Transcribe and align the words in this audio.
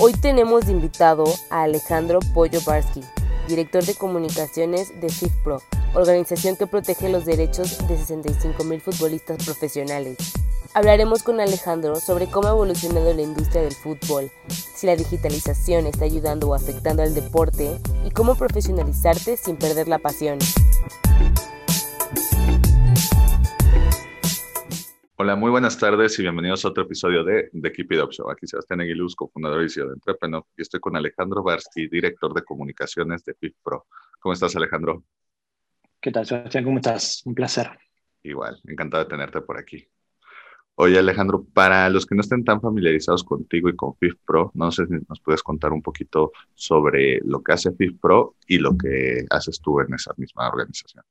Hoy 0.00 0.12
tenemos 0.12 0.66
de 0.66 0.72
invitado 0.72 1.24
a 1.50 1.64
Alejandro 1.64 2.20
Pollo 2.32 2.60
Barsky, 2.64 3.02
director 3.48 3.84
de 3.84 3.96
comunicaciones 3.96 4.92
de 5.00 5.08
FIFPro, 5.08 5.60
organización 5.92 6.54
que 6.54 6.68
protege 6.68 7.08
los 7.08 7.24
derechos 7.24 7.78
de 7.88 7.98
65 7.98 8.62
mil 8.62 8.80
futbolistas 8.80 9.44
profesionales. 9.44 10.16
Hablaremos 10.72 11.24
con 11.24 11.40
Alejandro 11.40 11.96
sobre 11.96 12.30
cómo 12.30 12.46
ha 12.46 12.52
evolucionado 12.52 13.12
la 13.12 13.22
industria 13.22 13.62
del 13.62 13.74
fútbol, 13.74 14.30
si 14.48 14.86
la 14.86 14.94
digitalización 14.94 15.88
está 15.88 16.04
ayudando 16.04 16.48
o 16.48 16.54
afectando 16.54 17.02
al 17.02 17.12
deporte 17.12 17.76
y 18.06 18.12
cómo 18.12 18.36
profesionalizarte 18.36 19.36
sin 19.36 19.56
perder 19.56 19.88
la 19.88 19.98
pasión. 19.98 20.38
Hola, 25.20 25.34
muy 25.34 25.50
buenas 25.50 25.76
tardes 25.76 26.16
y 26.20 26.22
bienvenidos 26.22 26.64
a 26.64 26.68
otro 26.68 26.84
episodio 26.84 27.24
de 27.24 27.50
The 27.50 27.72
Keep 27.72 27.90
It 27.90 28.02
Up 28.04 28.12
Show. 28.12 28.30
Aquí 28.30 28.46
Sebastián 28.46 28.82
Aguiluz, 28.82 29.16
cofundador 29.16 29.64
y 29.64 29.68
CEO 29.68 29.88
de 29.88 29.94
Entrepreneur, 29.94 30.44
y 30.56 30.62
estoy 30.62 30.78
con 30.78 30.94
Alejandro 30.94 31.42
Barsky, 31.42 31.88
director 31.88 32.32
de 32.32 32.44
comunicaciones 32.44 33.24
de 33.24 33.34
FIFPro. 33.34 33.88
¿Cómo 34.20 34.32
estás, 34.32 34.54
Alejandro? 34.54 35.02
¿Qué 36.00 36.12
tal, 36.12 36.24
Sebastián? 36.24 36.62
¿Cómo 36.62 36.76
estás? 36.76 37.22
Un 37.24 37.34
placer. 37.34 37.68
Igual, 38.22 38.60
encantado 38.68 39.02
de 39.02 39.10
tenerte 39.10 39.40
por 39.40 39.58
aquí. 39.58 39.88
Oye, 40.76 40.96
Alejandro, 40.96 41.44
para 41.52 41.90
los 41.90 42.06
que 42.06 42.14
no 42.14 42.20
estén 42.20 42.44
tan 42.44 42.60
familiarizados 42.60 43.24
contigo 43.24 43.68
y 43.68 43.74
con 43.74 43.96
FIFPro, 43.96 44.52
no 44.54 44.70
sé 44.70 44.86
si 44.86 44.94
nos 45.08 45.18
puedes 45.18 45.42
contar 45.42 45.72
un 45.72 45.82
poquito 45.82 46.30
sobre 46.54 47.18
lo 47.24 47.42
que 47.42 47.54
hace 47.54 47.72
FIFPro 47.72 48.36
y 48.46 48.58
lo 48.58 48.78
que 48.78 49.26
haces 49.30 49.60
tú 49.60 49.80
en 49.80 49.94
esa 49.94 50.14
misma 50.16 50.48
organización. 50.48 51.02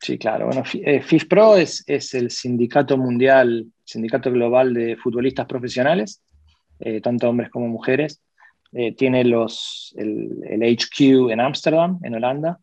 Sí, 0.00 0.18
claro. 0.18 0.46
Bueno, 0.46 0.64
FIFPro 0.64 1.56
eh, 1.56 1.62
es, 1.62 1.84
es 1.86 2.14
el 2.14 2.30
sindicato 2.30 2.96
mundial, 2.96 3.66
sindicato 3.84 4.32
global 4.32 4.72
de 4.72 4.96
futbolistas 4.96 5.46
profesionales, 5.46 6.22
eh, 6.78 7.00
tanto 7.00 7.28
hombres 7.28 7.50
como 7.50 7.68
mujeres. 7.68 8.20
Eh, 8.72 8.94
tiene 8.94 9.24
los, 9.24 9.94
el, 9.98 10.42
el, 10.48 10.62
HQ 10.62 11.30
en 11.30 11.40
Ámsterdam, 11.40 11.98
en 12.02 12.14
Holanda, 12.14 12.58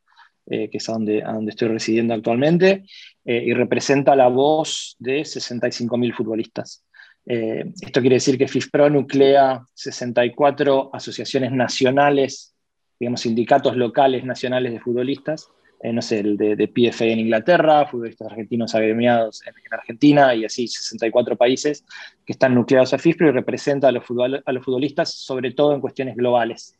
que 0.49 0.69
es 0.71 0.85
donde, 0.85 1.21
a 1.23 1.33
donde 1.33 1.49
estoy 1.49 1.67
residiendo 1.67 2.13
actualmente. 2.13 2.85
Eh, 3.30 3.43
y 3.45 3.53
representa 3.53 4.15
la 4.15 4.30
voz 4.30 4.95
de 4.99 5.19
65.000 5.19 6.15
futbolistas. 6.15 6.85
Eh, 7.25 7.73
esto 7.81 7.99
quiere 7.99 8.15
decir 8.15 8.38
que 8.38 8.47
FIFPRO 8.47 8.89
nuclea 8.89 9.65
64 9.73 10.92
asociaciones 10.93 11.52
nacionales, 11.52 12.55
digamos, 12.98 13.19
sindicatos 13.19 13.75
locales 13.75 14.23
nacionales 14.23 14.71
de 14.71 14.80
futbolistas, 14.80 15.49
eh, 15.80 15.93
no 15.93 16.02
sé, 16.02 16.20
el 16.20 16.38
de, 16.38 16.55
de, 16.55 16.67
PFA 16.67 17.05
en 17.05 17.20
Inglaterra, 17.20 17.86
futbolistas 17.86 18.32
argentinos 18.32 18.73
agremiados 18.73 19.45
en, 19.45 19.54
en, 19.54 19.73
Argentina 19.73 20.33
y 20.33 20.43
así 20.43 20.67
64 20.67 21.36
países 21.36 21.86
que 22.26 22.33
están 22.33 22.55
nucleados 22.55 22.93
a 22.93 22.98
FIFPRO 22.98 23.30
y 23.30 23.32
representa 23.32 23.89
a 23.89 23.92
los, 23.92 24.04
futbol, 24.04 24.42
a 24.43 24.52
los 24.52 24.66
futbolistas 24.66 25.14
sobre 25.14 25.52
todo 25.52 25.76
en 25.76 25.82
cuestiones 25.82 26.16
globales. 26.16 26.76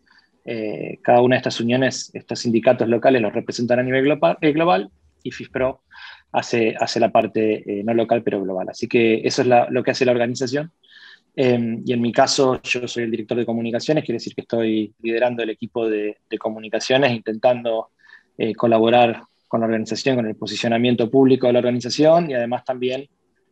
Eh, 0.46 1.00
cada 1.04 1.22
una 1.22 1.36
de 1.36 1.40
estas 1.40 1.60
uniones, 1.60 2.10
estos 2.14 2.40
sindicatos 2.40 2.88
locales 2.88 3.22
los 3.22 3.34
representan 3.34 3.80
a 3.80 3.84
nivel 3.84 4.04
global, 4.04 4.38
eh, 4.42 4.52
global 4.52 4.90
y 5.22 5.32
FIFPRO 5.32 5.84
hace, 6.32 6.74
hace 6.80 7.00
la 7.00 7.12
parte 7.12 7.80
eh, 7.80 7.84
no 7.84 7.94
local 7.94 8.24
pero 8.24 8.42
global. 8.42 8.70
Así 8.70 8.88
que 8.88 9.22
eso 9.24 9.44
es 9.44 9.48
lo 9.70 9.84
que 9.84 9.92
hace 9.92 10.06
la 10.06 10.14
organización. 10.14 10.72
Eh, 11.36 11.82
y 11.86 11.94
en 11.94 12.02
mi 12.02 12.12
caso, 12.12 12.60
yo 12.64 12.88
soy 12.88 13.04
el 13.04 13.12
director 13.12 13.38
de 13.38 13.46
comunicaciones, 13.46 14.04
quiere 14.04 14.16
decir 14.16 14.34
que 14.34 14.42
estoy 14.42 14.96
liderando 15.04 15.44
el 15.44 15.52
equipo 15.52 15.88
de 15.88 16.18
comunicaciones, 16.40 17.12
intentando 17.12 17.90
eh, 18.38 18.54
colaborar 18.54 19.24
con 19.48 19.62
la 19.62 19.66
organización, 19.66 20.18
con 20.18 20.28
el 20.28 20.36
posicionamiento 20.36 21.10
público 21.10 21.48
de 21.48 21.54
la 21.54 21.60
organización 21.60 22.30
y 22.30 22.34
además 22.34 22.66
también 22.66 23.08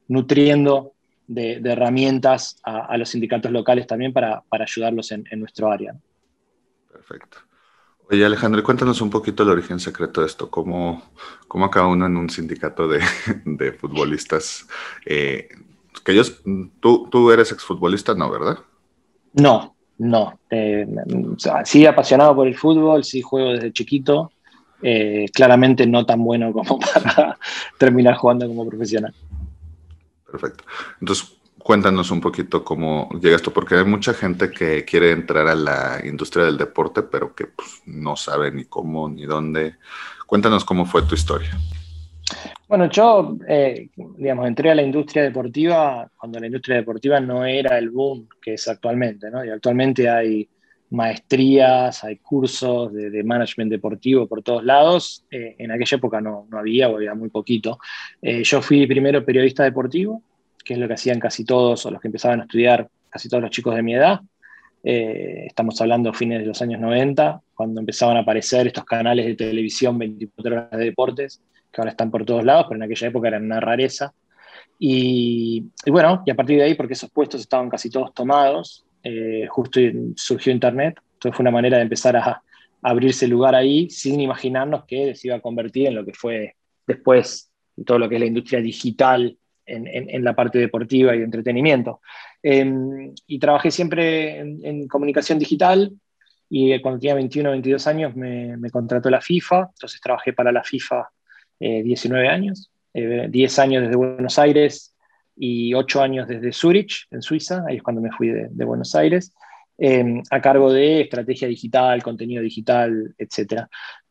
nutriendo 0.07 0.93
de, 1.27 1.59
de 1.59 1.71
herramientas 1.71 2.59
a, 2.63 2.85
a, 2.85 2.97
los 2.97 3.09
sindicatos 3.09 3.51
locales 3.51 3.87
también 3.87 4.13
para, 4.13 4.41
para 4.41 4.65
ayudarlos 4.65 5.11
en, 5.11 5.25
en 5.31 5.39
nuestro 5.39 5.71
área. 5.71 5.95
Perfecto. 6.91 7.37
Oye, 8.11 8.23
Alejandro, 8.23 8.61
cuéntanos 8.63 9.01
un 9.01 9.09
poquito 9.09 9.41
el 9.43 9.49
origen 9.49 9.79
secreto 9.79 10.21
de 10.21 10.27
esto. 10.27 10.49
¿Cómo, 10.51 11.01
cómo 11.47 11.65
acaba 11.65 11.87
uno 11.87 12.05
en 12.05 12.15
un 12.17 12.29
sindicato 12.29 12.87
de, 12.87 12.99
de 13.45 13.71
futbolistas? 13.71 14.67
Eh, 15.05 15.49
que 16.03 16.11
ellos, 16.11 16.41
tú, 16.79 17.07
tú 17.09 17.31
eres 17.31 17.51
exfutbolista, 17.51 18.13
¿no, 18.13 18.29
verdad? 18.29 18.59
No, 19.33 19.75
no. 19.97 20.39
Eh, 20.51 20.85
sí 21.63 21.85
apasionado 21.87 22.35
por 22.35 22.47
el 22.47 22.55
fútbol, 22.55 23.03
sí 23.03 23.21
juego 23.21 23.53
desde 23.53 23.73
chiquito. 23.73 24.31
Eh, 24.81 25.25
claramente 25.33 25.87
no 25.87 26.05
tan 26.05 26.23
bueno 26.23 26.51
como 26.51 26.79
para 27.03 27.37
terminar 27.77 28.15
jugando 28.15 28.47
como 28.47 28.67
profesional. 28.67 29.13
Perfecto. 30.29 30.63
Entonces, 30.99 31.37
cuéntanos 31.57 32.11
un 32.11 32.21
poquito 32.21 32.63
cómo 32.63 33.09
llega 33.21 33.35
esto, 33.35 33.51
porque 33.51 33.75
hay 33.75 33.85
mucha 33.85 34.13
gente 34.13 34.51
que 34.51 34.85
quiere 34.85 35.11
entrar 35.11 35.47
a 35.47 35.55
la 35.55 36.01
industria 36.03 36.45
del 36.45 36.57
deporte, 36.57 37.03
pero 37.03 37.33
que 37.33 37.47
pues, 37.47 37.81
no 37.85 38.15
sabe 38.15 38.51
ni 38.51 38.65
cómo 38.65 39.09
ni 39.09 39.25
dónde. 39.25 39.75
Cuéntanos 40.27 40.65
cómo 40.65 40.85
fue 40.85 41.03
tu 41.03 41.15
historia. 41.15 41.57
Bueno, 42.67 42.89
yo, 42.89 43.37
eh, 43.47 43.89
digamos, 43.95 44.47
entré 44.47 44.71
a 44.71 44.75
la 44.75 44.81
industria 44.81 45.23
deportiva 45.23 46.09
cuando 46.17 46.39
la 46.39 46.47
industria 46.47 46.77
deportiva 46.77 47.19
no 47.19 47.45
era 47.45 47.77
el 47.77 47.91
boom 47.91 48.27
que 48.41 48.55
es 48.55 48.67
actualmente, 48.67 49.29
¿no? 49.29 49.45
Y 49.45 49.49
actualmente 49.49 50.09
hay 50.09 50.47
maestrías, 50.89 52.03
hay 52.03 52.17
cursos 52.17 52.93
de, 52.93 53.09
de 53.09 53.23
management 53.23 53.71
deportivo 53.71 54.27
por 54.27 54.43
todos 54.43 54.63
lados. 54.63 55.25
Eh, 55.31 55.55
en 55.57 55.71
aquella 55.71 55.97
época 55.97 56.21
no, 56.21 56.47
no, 56.49 56.57
había 56.57 56.89
o 56.89 56.95
había 56.95 57.13
muy 57.13 57.29
poquito. 57.29 57.79
Eh, 58.21 58.43
yo 58.43 58.61
fui 58.61 58.85
primero 58.87 59.25
periodista 59.25 59.63
deportivo, 59.63 60.21
que 60.63 60.73
es 60.73 60.79
lo 60.79 60.87
que 60.87 60.93
hacían 60.93 61.19
casi 61.19 61.45
todos 61.45 61.85
o 61.85 61.91
los 61.91 62.01
que 62.01 62.07
empezaban 62.07 62.41
a 62.41 62.43
estudiar, 62.43 62.89
casi 63.09 63.29
todos 63.29 63.41
los 63.41 63.51
chicos 63.51 63.75
de 63.75 63.83
mi 63.83 63.95
edad. 63.95 64.21
Eh, 64.83 65.45
estamos 65.47 65.79
hablando 65.81 66.13
fines 66.13 66.39
de 66.39 66.45
los 66.45 66.61
años 66.61 66.79
90, 66.79 67.41
cuando 67.55 67.79
empezaban 67.79 68.17
a 68.17 68.19
aparecer 68.19 68.67
estos 68.67 68.85
canales 68.85 69.25
de 69.25 69.35
televisión 69.35 69.97
24 69.97 70.53
horas 70.53 70.71
de 70.71 70.85
deportes, 70.85 71.41
que 71.71 71.81
ahora 71.81 71.91
están 71.91 72.11
por 72.11 72.23
todos 72.23 72.43
lados, 72.43 72.65
pero 72.69 72.77
en 72.77 72.83
aquella 72.83 73.07
época 73.07 73.27
eran 73.27 73.45
una 73.45 73.59
rareza. 73.59 74.13
Y, 74.77 75.65
y 75.85 75.91
bueno, 75.91 76.21
y 76.25 76.31
a 76.31 76.35
partir 76.35 76.57
de 76.57 76.63
ahí, 76.63 76.75
porque 76.75 76.93
esos 76.93 77.09
puestos 77.09 77.41
estaban 77.41 77.69
casi 77.69 77.89
todos 77.89 78.13
tomados, 78.13 78.84
eh, 79.05 79.45
justo 79.47 79.79
surgió 80.15 80.51
Internet, 80.51 80.99
entonces 81.13 81.37
fue 81.37 81.43
una 81.43 81.51
manera 81.51 81.77
de 81.77 81.83
empezar 81.83 82.17
a, 82.17 82.41
abrirse 82.81 83.27
lugar 83.27 83.55
ahí 83.55 83.89
sin 83.89 84.19
imaginarnos 84.19 84.85
que 84.85 85.15
se 85.15 85.27
iba 85.27 85.37
a 85.37 85.41
convertir 85.41 85.87
en 85.87 85.95
lo 85.95 86.05
que 86.05 86.13
fue 86.13 86.55
después 86.85 87.49
todo 87.83 87.97
lo 87.97 88.07
que 88.07 88.15
es 88.15 88.21
la 88.21 88.27
industria 88.27 88.61
digital 88.61 89.35
en, 89.65 90.23
la 90.23 90.35
parte 90.35 90.59
deportiva 90.59 91.15
y 91.15 91.17
de 91.17 91.25
entretenimiento. 91.25 91.99
Eh, 92.43 93.11
y 93.25 93.39
trabajé 93.39 93.71
siempre 93.71 94.37
en, 94.39 94.87
comunicación 94.87 95.39
digital 95.39 95.91
y 96.47 96.79
cuando 96.79 96.99
tenía 96.99 97.15
21 97.15 97.49
o 97.49 97.51
22 97.53 97.87
años 97.87 98.15
me, 98.15 98.55
me, 98.57 98.69
contrató 98.69 99.09
la 99.09 99.19
FIFA, 99.19 99.69
entonces 99.73 99.99
trabajé 99.99 100.33
para 100.33 100.51
la 100.51 100.63
FIFA 100.63 101.09
eh, 101.59 101.81
19 101.81 102.27
años, 102.27 102.71
eh, 102.93 103.27
10 103.29 103.59
años 103.59 103.83
desde 103.83 103.95
Buenos 103.95 104.37
Aires 104.37 104.94
y 105.35 105.73
8 105.73 106.01
años 106.01 106.27
desde 106.27 106.51
Zurich, 106.51 107.07
en 107.11 107.21
Suiza, 107.21 107.63
ahí 107.67 107.77
es 107.77 107.83
cuando 107.83 108.01
me 108.01 108.11
fui 108.11 108.29
de, 108.29 108.65
Buenos 108.65 108.95
Aires. 108.95 109.33
Eh, 109.77 110.21
a 110.31 110.41
cargo 110.41 110.71
de 110.71 111.01
estrategia 111.01 111.49
digital, 111.49 112.01
contenido 112.01 112.41
digital, 112.41 113.13
etc. 113.17 113.63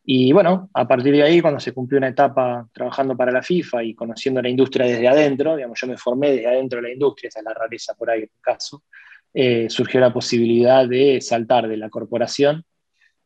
Y 0.04 0.32
bueno, 0.32 0.68
a 0.74 0.86
partir 0.86 1.14
de 1.14 1.22
ahí, 1.22 1.40
cuando 1.40 1.58
se 1.58 1.72
cumplió 1.72 1.96
una 1.96 2.08
etapa 2.08 2.68
trabajando 2.72 3.16
para 3.16 3.32
la 3.32 3.42
FIFA 3.42 3.84
y 3.84 3.94
conociendo 3.94 4.42
la 4.42 4.50
industria 4.50 4.84
desde 4.84 5.08
adentro, 5.08 5.56
digamos, 5.56 5.80
yo 5.80 5.86
me 5.86 5.96
formé 5.96 6.32
desde 6.32 6.48
adentro 6.48 6.76
de 6.82 6.88
la 6.88 6.92
industria, 6.92 7.28
esa 7.28 7.38
es 7.38 7.44
la 7.46 7.54
rareza 7.54 7.94
por 7.94 8.10
ahí 8.10 8.18
en 8.18 8.24
el 8.24 8.40
caso, 8.42 8.84
eh, 9.32 9.68
surgió 9.70 10.00
la 10.00 10.12
posibilidad 10.12 10.86
de 10.86 11.20
saltar 11.22 11.66
de 11.68 11.78
la 11.78 11.88
corporación 11.88 12.64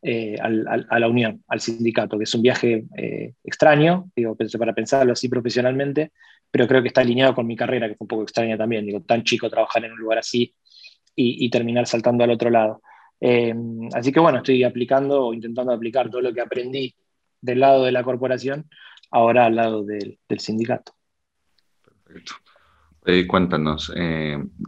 eh, 0.01 0.37
a 0.41 0.99
la 0.99 1.09
unión, 1.09 1.43
al 1.49 1.61
sindicato, 1.61 2.17
que 2.19 2.25
es 2.25 2.35
un 2.35 2.43
viaje 2.43 2.87
eh, 2.97 3.35
extraño, 3.43 4.11
digo, 4.15 4.37
para 4.59 4.73
pensarlo 4.73 5.13
así 5.13 5.29
profesionalmente, 5.29 6.13
pero 6.51 6.69
creo 6.69 6.83
que 6.83 6.89
está 6.89 7.01
alineado 7.01 7.35
con 7.35 7.47
mi 7.47 7.57
carrera, 7.57 7.89
que 7.89 7.97
fue 7.97 8.05
un 8.05 8.09
poco 8.09 8.23
extraña 8.23 8.57
también, 8.57 8.87
digo, 8.87 9.01
tan 9.03 9.25
chico 9.25 9.51
trabajar 9.51 9.85
en 9.85 9.93
un 9.93 9.99
lugar 9.99 10.19
así 10.19 10.55
y, 11.17 11.51
terminar 11.51 11.87
saltando 11.89 12.23
al 12.23 12.31
otro 12.31 12.49
lado. 12.49 12.81
Eh, 13.21 13.53
así 13.93 14.13
que 14.13 14.21
bueno, 14.21 14.39
estoy 14.39 14.63
aplicando 14.63 15.27
o 15.27 15.35
intentando 15.35 15.73
aplicar 15.73 16.09
todo 16.09 16.21
lo 16.21 16.33
que 16.33 16.41
aprendí 16.41 16.95
del 17.41 17.59
lado 17.59 17.85
de 17.85 17.91
la 17.91 18.05
corporación, 18.05 18.71
ahora 19.11 19.47
al 19.47 19.57
lado 19.57 19.85
del, 19.85 20.19
sindicato. 20.39 20.93
Perfecto. 22.05 22.35
Cuéntanos, 23.27 23.93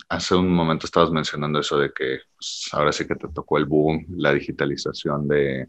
hace 0.08 0.34
un 0.34 0.50
momento 0.50 0.86
estabas 0.86 1.10
mencionando 1.10 1.60
eso 1.60 1.78
de 1.78 1.92
que 1.92 2.20
pues, 2.36 2.68
ahora 2.72 2.90
sí 2.90 3.06
que 3.06 3.14
te 3.14 3.28
tocó 3.28 3.58
el 3.58 3.66
boom, 3.66 4.06
la 4.16 4.32
digitalización 4.32 5.28
de, 5.28 5.68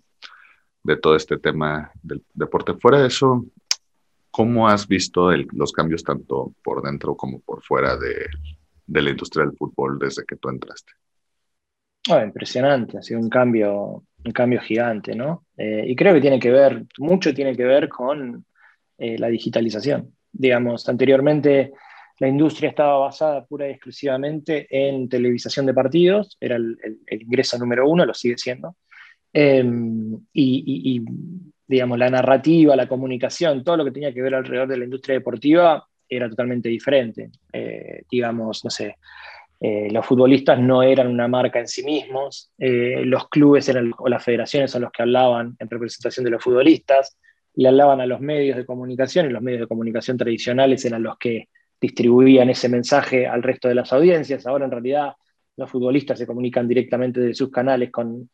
de 0.83 0.97
todo 0.97 1.15
este 1.15 1.38
tema 1.38 1.91
del 2.01 2.23
deporte. 2.33 2.73
Fuera 2.75 3.01
de 3.01 3.07
eso, 3.07 3.45
¿cómo 4.29 4.68
has 4.68 4.88
visto 4.88 5.31
los 5.31 5.71
cambios 5.71 6.03
tanto 6.03 6.53
por 6.63 6.81
dentro 6.81 7.15
como 7.15 7.39
por 7.41 7.62
fuera 7.62 7.97
de, 7.97 8.27
de, 8.88 9.01
la 9.01 9.09
industria 9.09 9.45
del 9.45 9.56
fútbol 9.56 10.00
desde 10.00 10.23
que 10.25 10.38
tú 10.38 10.50
entraste? 10.50 10.94
Oh, 12.09 12.19
impresionante, 12.19 12.97
ha 12.97 13.01
sido 13.01 13.19
un 13.19 13.29
cambio, 13.29 14.03
un 14.25 14.31
cambio 14.31 14.59
gigante, 14.62 15.13
¿no? 15.15 15.45
Eh, 15.56 15.83
y 15.88 15.95
creo 15.95 16.13
que 16.15 16.21
tiene 16.21 16.39
que 16.39 16.50
ver, 16.50 16.85
mucho 16.97 17.33
tiene 17.33 17.56
que 17.56 17.63
ver 17.63 17.88
con 17.89 18.44
eh, 18.97 19.19
la 19.19 19.27
digitalización. 19.27 20.15
Digamos, 20.31 20.88
anteriormente 20.89 21.73
la 22.21 22.27
industria 22.27 22.69
estaba 22.69 23.00
basada 23.00 23.44
pura 23.45 23.68
y 23.68 23.71
exclusivamente 23.71 24.68
en 24.69 25.09
televisación 25.09 25.65
de 25.65 25.73
partidos, 25.73 26.38
era 26.39 26.56
el, 26.56 26.77
ingreso 27.09 27.57
número 27.57 27.89
uno, 27.89 28.06
lo 28.06 28.13
sigue 28.13 28.38
siendo. 28.38 28.75
Em, 29.33 30.19
y, 30.31 31.01
digamos, 31.65 31.97
la 31.97 32.12
narrativa, 32.12 32.75
la 32.75 32.88
comunicación, 32.88 33.63
todo 33.63 33.77
lo 33.77 33.85
que 33.85 33.91
tenía 33.91 34.13
que 34.13 34.21
ver 34.21 34.35
alrededor 34.35 34.68
de 34.68 34.77
la 34.77 34.83
industria 34.83 35.15
deportiva 35.15 35.83
era 36.07 36.29
totalmente 36.29 36.69
diferente. 36.69 37.31
Eh, 37.51 38.03
digamos, 38.12 38.63
no 38.63 38.69
sé, 38.69 38.97
eh, 39.59 39.88
los 39.91 40.06
futbolistas 40.06 40.59
no 40.59 40.83
eran 40.83 41.07
una 41.07 41.27
marca 41.27 41.57
en 41.57 41.68
sí 41.68 41.83
mismos, 41.83 42.51
eh, 42.59 43.01
los 43.03 43.29
clubes 43.29 43.68
eran, 43.68 43.94
o 43.97 44.07
las 44.07 44.23
federaciones 44.23 44.69
son 44.69 44.83
los 44.83 44.91
que 44.91 45.01
hablaban 45.01 45.56
en 45.57 45.68
representación 45.68 46.23
de 46.23 46.29
los 46.29 46.44
futbolistas, 46.44 47.18
le 47.56 47.68
hablaban 47.68 48.00
a 48.00 48.06
los 48.06 48.21
medios 48.21 48.57
de 48.57 48.65
comunicación 48.68 49.25
y 49.25 49.33
los 49.33 49.41
medios 49.41 49.62
de 49.62 49.68
comunicación 49.68 50.18
tradicionales 50.18 50.85
eran 50.85 51.01
los 51.01 51.18
que 51.18 51.47
distribuían 51.81 52.50
ese 52.50 52.69
mensaje 52.69 53.28
al 53.28 53.42
resto 53.42 53.68
de 53.68 53.75
las 53.75 53.92
audiencias. 53.92 54.45
Ahora 54.45 54.66
en 54.66 54.72
realidad 54.72 55.13
los 55.57 55.69
futbolistas 55.69 56.19
se 56.19 56.28
comunican 56.28 56.68
directamente 56.68 57.19
de 57.19 57.33
sus 57.33 57.50
canales 57.50 57.89
con, 57.92 58.30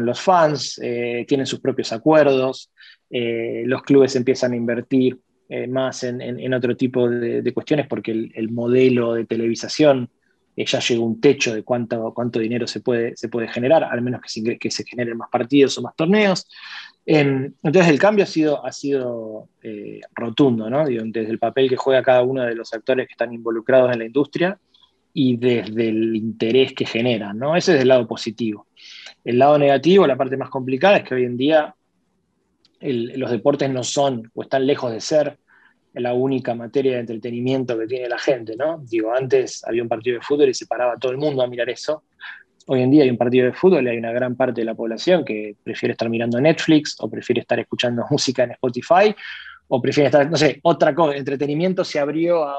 los 0.00 0.20
fans, 0.20 0.80
eh, 0.82 1.24
tienen 1.28 1.46
sus 1.46 1.60
propios 1.60 1.92
acuerdos, 1.92 2.72
eh, 3.10 3.62
los 3.66 3.82
clubes 3.82 4.16
empiezan 4.16 4.52
a 4.52 4.56
invertir 4.56 5.18
eh, 5.48 5.68
más 5.68 6.02
en, 6.02 6.54
otro 6.54 6.76
tipo 6.76 7.08
de, 7.08 7.52
cuestiones 7.54 7.86
porque 7.86 8.10
el, 8.10 8.50
modelo 8.50 9.14
de 9.14 9.26
televisación 9.26 10.10
ya 10.56 10.80
llegó 10.80 11.04
a 11.04 11.06
un 11.06 11.20
techo 11.20 11.54
de 11.54 11.62
cuánto, 11.62 12.12
cuánto 12.14 12.38
dinero 12.38 12.66
se 12.66 12.80
puede, 12.80 13.16
se 13.16 13.28
puede 13.28 13.48
generar, 13.48 13.84
al 13.84 14.00
menos 14.00 14.22
que 14.58 14.70
se 14.70 14.84
generen 14.84 15.18
más 15.18 15.28
partidos 15.30 15.76
o 15.78 15.82
más 15.82 15.94
torneos. 15.94 16.48
Em, 17.08 17.52
entonces 17.62 17.88
el 17.88 18.00
cambio 18.00 18.24
ha 18.24 18.26
sido, 18.26 18.66
ha 18.66 18.72
sido 18.72 19.48
eh, 19.62 20.00
rotundo, 20.12 20.68
¿no? 20.68 20.84
desde 20.84 21.30
el 21.30 21.38
papel 21.38 21.68
que 21.68 21.76
juega 21.76 22.02
cada 22.02 22.22
uno 22.22 22.42
de 22.42 22.56
los 22.56 22.72
actores 22.74 23.06
que 23.06 23.12
están 23.12 23.32
involucrados 23.32 23.92
en 23.92 24.00
la 24.00 24.06
industria 24.06 24.58
y 25.12 25.36
desde 25.36 25.88
el 25.88 26.16
interés 26.16 26.74
que 26.74 26.84
generan, 26.84 27.38
¿no? 27.38 27.56
Ese 27.56 27.74
es 27.74 27.80
el 27.80 27.88
lado 27.88 28.06
positivo. 28.06 28.66
El 29.24 29.38
lado 29.38 29.56
negativo, 29.56 30.06
la 30.06 30.16
parte 30.16 30.36
más 30.36 30.50
complicada, 30.50 30.98
es 30.98 31.04
que 31.04 31.14
hoy 31.14 31.24
en 31.24 31.36
día 31.38 31.74
los 32.80 33.30
deportes 33.30 33.70
no 33.70 33.82
son 33.82 34.30
o 34.34 34.42
están 34.42 34.66
lejos 34.66 34.92
de 34.92 35.00
ser 35.00 35.38
la 35.94 36.12
única 36.12 36.54
materia 36.54 36.92
de 36.94 37.00
entretenimiento 37.00 37.78
que 37.78 37.86
tiene 37.86 38.08
la 38.08 38.18
gente, 38.18 38.56
¿no? 38.56 38.78
Digo, 38.78 39.14
antes 39.14 39.64
había 39.64 39.82
un 39.82 39.88
partido 39.88 40.18
de 40.18 40.22
fútbol 40.22 40.50
y 40.50 40.54
se 40.54 40.66
paraba 40.66 40.96
todo 40.96 41.12
el 41.12 41.18
mundo 41.18 41.42
a 41.42 41.46
mirar 41.46 41.70
eso. 41.70 42.02
Hoy 42.68 42.82
en 42.82 42.90
día 42.90 43.04
hay 43.04 43.10
un 43.10 43.16
partido 43.16 43.46
de 43.46 43.52
fútbol 43.52 43.86
y 43.86 43.90
hay 43.90 43.98
una 43.98 44.10
gran 44.10 44.34
parte 44.34 44.60
de 44.60 44.64
la 44.64 44.74
población 44.74 45.24
que 45.24 45.54
prefiere 45.62 45.92
estar 45.92 46.08
mirando 46.10 46.40
Netflix 46.40 46.96
o 46.98 47.08
prefiere 47.08 47.42
estar 47.42 47.60
escuchando 47.60 48.04
música 48.10 48.42
en 48.42 48.50
Spotify 48.52 49.14
o 49.68 49.80
prefiere 49.80 50.06
estar, 50.06 50.28
no 50.28 50.36
sé, 50.36 50.58
otra 50.62 50.92
cosa. 50.92 51.16
entretenimiento 51.16 51.84
se 51.84 52.00
abrió 52.00 52.44
a, 52.44 52.56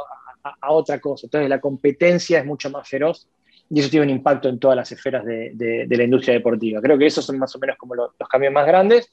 otra 0.70 1.00
cosa. 1.00 1.28
Entonces 1.28 1.50
la 1.50 1.60
competencia 1.60 2.40
es 2.40 2.46
mucho 2.46 2.70
más 2.70 2.88
feroz 2.88 3.28
y 3.70 3.82
eso 3.82 3.90
tiene 3.90 4.06
un 4.06 4.12
impacto 4.12 4.48
en 4.48 4.60
todas 4.60 4.78
las 4.78 4.90
esferas 4.94 5.26
de, 5.26 5.86
la 5.90 6.04
industria 6.04 6.36
deportiva. 6.36 6.80
Creo 6.80 6.98
que 6.98 7.06
esos 7.06 7.26
son 7.26 7.38
más 7.38 7.54
o 7.54 7.60
menos 7.60 7.76
como 7.76 7.94
los, 7.94 8.12
cambios 8.30 8.54
más 8.54 8.66
grandes 8.66 9.12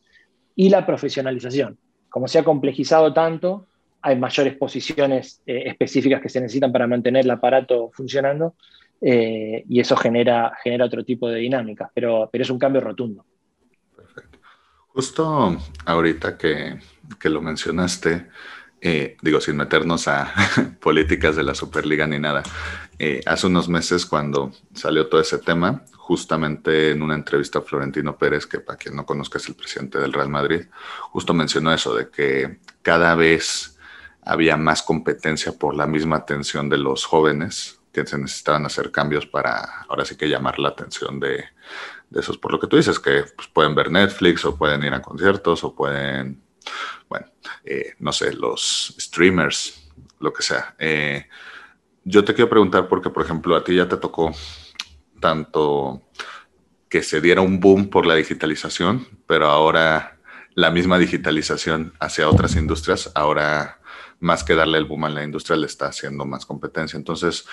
y 0.54 0.68
la 0.68 0.86
profesionalización. 0.86 1.76
Como 2.08 2.28
se 2.28 2.38
ha 2.38 2.44
complejizado 2.44 3.12
tanto, 3.12 3.66
hay 4.00 4.16
mayores 4.16 4.54
posiciones 4.56 5.42
eh, 5.44 5.64
específicas 5.66 6.20
que 6.22 6.28
se 6.28 6.40
necesitan 6.40 6.70
para 6.70 6.86
mantener 6.86 7.24
el 7.24 7.30
aparato 7.32 7.90
funcionando 7.92 8.54
eh, 9.00 9.64
y 9.68 9.80
eso 9.80 9.96
genera, 9.96 10.56
genera 10.62 10.86
otro 10.86 11.04
tipo 11.04 11.28
de 11.28 11.40
dinámica, 11.40 11.90
pero, 11.94 12.28
pero 12.30 12.42
es 12.42 12.50
un 12.50 12.58
cambio 12.58 12.80
rotundo. 12.80 13.24
Perfecto. 13.94 14.38
Justo 14.88 15.56
ahorita 15.84 16.38
que, 16.38 16.78
que 17.18 17.28
lo 17.28 17.42
mencionaste, 17.42 18.28
eh, 18.80 19.16
digo, 19.22 19.40
sin 19.40 19.56
meternos 19.56 20.08
a 20.08 20.32
políticas 20.80 21.36
de 21.36 21.42
la 21.42 21.54
Superliga 21.54 22.06
ni 22.06 22.18
nada, 22.18 22.42
eh, 22.98 23.20
hace 23.26 23.46
unos 23.46 23.68
meses 23.68 24.06
cuando 24.06 24.52
salió 24.72 25.08
todo 25.08 25.20
ese 25.20 25.38
tema, 25.38 25.84
justamente 25.96 26.90
en 26.90 27.02
una 27.02 27.14
entrevista 27.14 27.58
a 27.58 27.62
Florentino 27.62 28.16
Pérez, 28.16 28.46
que 28.46 28.60
para 28.60 28.78
quien 28.78 28.94
no 28.94 29.04
conozca 29.04 29.38
es 29.38 29.48
el 29.48 29.54
presidente 29.54 29.98
del 29.98 30.12
Real 30.12 30.28
Madrid, 30.28 30.66
justo 31.10 31.34
mencionó 31.34 31.72
eso, 31.72 31.94
de 31.94 32.10
que 32.10 32.58
cada 32.82 33.14
vez 33.14 33.78
había 34.22 34.56
más 34.56 34.82
competencia 34.82 35.52
por 35.52 35.74
la 35.74 35.86
misma 35.86 36.16
atención 36.16 36.68
de 36.68 36.78
los 36.78 37.04
jóvenes 37.04 37.80
que 37.94 38.06
se 38.06 38.18
necesitaban 38.18 38.66
hacer 38.66 38.90
cambios 38.90 39.26
para 39.26 39.86
ahora 39.88 40.04
sí 40.04 40.16
que 40.16 40.28
llamar 40.28 40.58
la 40.58 40.70
atención 40.70 41.20
de, 41.20 41.44
esos, 42.12 42.36
por 42.36 42.52
lo 42.52 42.60
que 42.60 42.66
tú 42.66 42.76
dices, 42.76 42.98
que 42.98 43.24
pues, 43.34 43.48
pueden 43.48 43.74
ver 43.74 43.90
Netflix 43.90 44.44
o 44.44 44.56
pueden 44.56 44.82
ir 44.84 44.92
a 44.92 45.00
conciertos 45.00 45.64
o 45.64 45.74
pueden, 45.74 46.42
bueno, 47.08 47.26
eh, 47.64 47.94
no 48.00 48.12
sé, 48.12 48.32
los 48.34 48.94
streamers, 48.98 49.90
lo 50.20 50.32
que 50.32 50.42
sea. 50.42 50.74
Eh, 50.78 51.26
yo 52.04 52.24
te 52.24 52.34
quiero 52.34 52.50
preguntar 52.50 52.88
porque, 52.88 53.10
por 53.10 53.24
ejemplo, 53.24 53.56
a 53.56 53.64
ti 53.64 53.76
ya 53.76 53.88
te 53.88 53.96
tocó 53.96 54.32
tanto 55.20 56.02
que 56.88 57.02
se 57.02 57.20
diera 57.20 57.40
un 57.40 57.60
boom 57.60 57.88
por 57.88 58.06
la 58.06 58.14
digitalización, 58.14 59.06
pero 59.26 59.46
ahora 59.46 60.18
la 60.54 60.70
misma 60.70 60.98
digitalización 60.98 61.94
hacia 61.98 62.28
otras 62.28 62.54
industrias, 62.56 63.10
ahora 63.14 63.80
más 64.20 64.44
que 64.44 64.54
darle 64.54 64.78
el 64.78 64.84
boom 64.84 65.04
a 65.04 65.08
la 65.08 65.24
industria, 65.24 65.56
le 65.56 65.66
está 65.66 65.86
haciendo 65.86 66.24
más 66.24 66.46
competencia. 66.46 66.96
Entonces, 66.96 67.46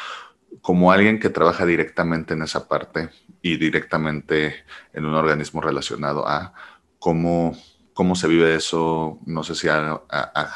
como 0.62 0.92
alguien 0.92 1.20
que 1.20 1.30
trabaja 1.30 1.66
directamente 1.66 2.34
en 2.34 2.42
esa 2.42 2.68
parte 2.68 3.10
y 3.42 3.58
directamente 3.58 4.66
en 4.94 5.06
un 5.06 5.16
organismo 5.16 5.62
relacionado 5.62 6.28
a 6.28 6.54
cómo, 7.00 7.58
cómo 7.94 8.16
se 8.16 8.28
vive 8.28 8.56
eso, 8.56 9.20
no 9.26 9.44
sé 9.44 9.56
si 9.56 9.68
ha, 9.70 10.02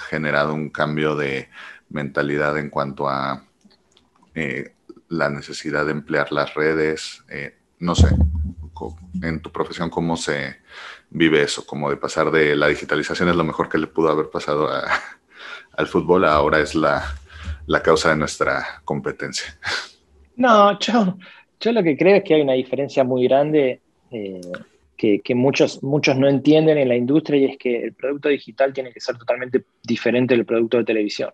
generado 0.10 0.54
un 0.54 0.70
cambio 0.70 1.16
de 1.16 1.50
mentalidad 1.90 2.58
en 2.58 2.70
cuanto 2.70 3.10
a 3.10 3.44
eh, 4.34 4.76
la 5.08 5.30
necesidad 5.30 5.86
de 5.86 5.92
emplear 5.92 6.32
las 6.32 6.54
redes, 6.54 7.24
eh, 7.30 7.58
no 7.80 7.96
sé, 7.96 8.10
en 9.22 9.42
tu 9.42 9.52
profesión, 9.52 9.90
cómo 9.90 10.18
se 10.18 10.58
vive 11.10 11.42
eso, 11.42 11.66
como 11.66 11.90
de 11.90 11.98
pasar 11.98 12.30
de 12.32 12.56
la 12.56 12.68
digitalización 12.68 13.30
es 13.30 13.36
lo 13.36 13.44
mejor 13.44 13.70
que 13.70 13.78
le 13.78 13.88
pudo 13.88 14.10
haber 14.10 14.30
pasado 14.30 14.70
al 15.78 15.88
fútbol, 15.88 16.26
ahora 16.26 16.60
es 16.60 16.76
la, 16.76 17.16
la 17.68 17.82
causa 17.82 18.10
de 18.10 18.18
nuestra 18.18 18.82
competencia. 18.84 19.58
No, 20.38 20.78
yo, 20.80 21.18
yo 21.60 21.72
lo 21.72 21.84
que 21.84 21.98
creo 21.98 22.18
es 22.18 22.24
que 22.24 22.36
hay 22.36 22.42
una 22.42 22.54
diferencia 22.54 23.04
muy 23.04 23.24
grande 23.24 23.82
eh, 24.12 24.42
que, 24.98 25.36
muchos, 25.36 25.84
muchos 25.84 26.18
no 26.18 26.28
entienden 26.28 26.78
en 26.78 26.88
la 26.88 26.96
industria 26.96 27.40
y 27.40 27.46
es 27.46 27.58
que 27.58 27.84
el 27.84 27.94
producto 27.94 28.30
digital 28.30 28.74
tiene 28.74 28.92
que 28.92 29.00
ser 29.00 29.18
totalmente 29.18 29.66
diferente 29.84 30.36
del 30.36 30.46
producto 30.46 30.78
de 30.78 30.84
televisión. 30.84 31.32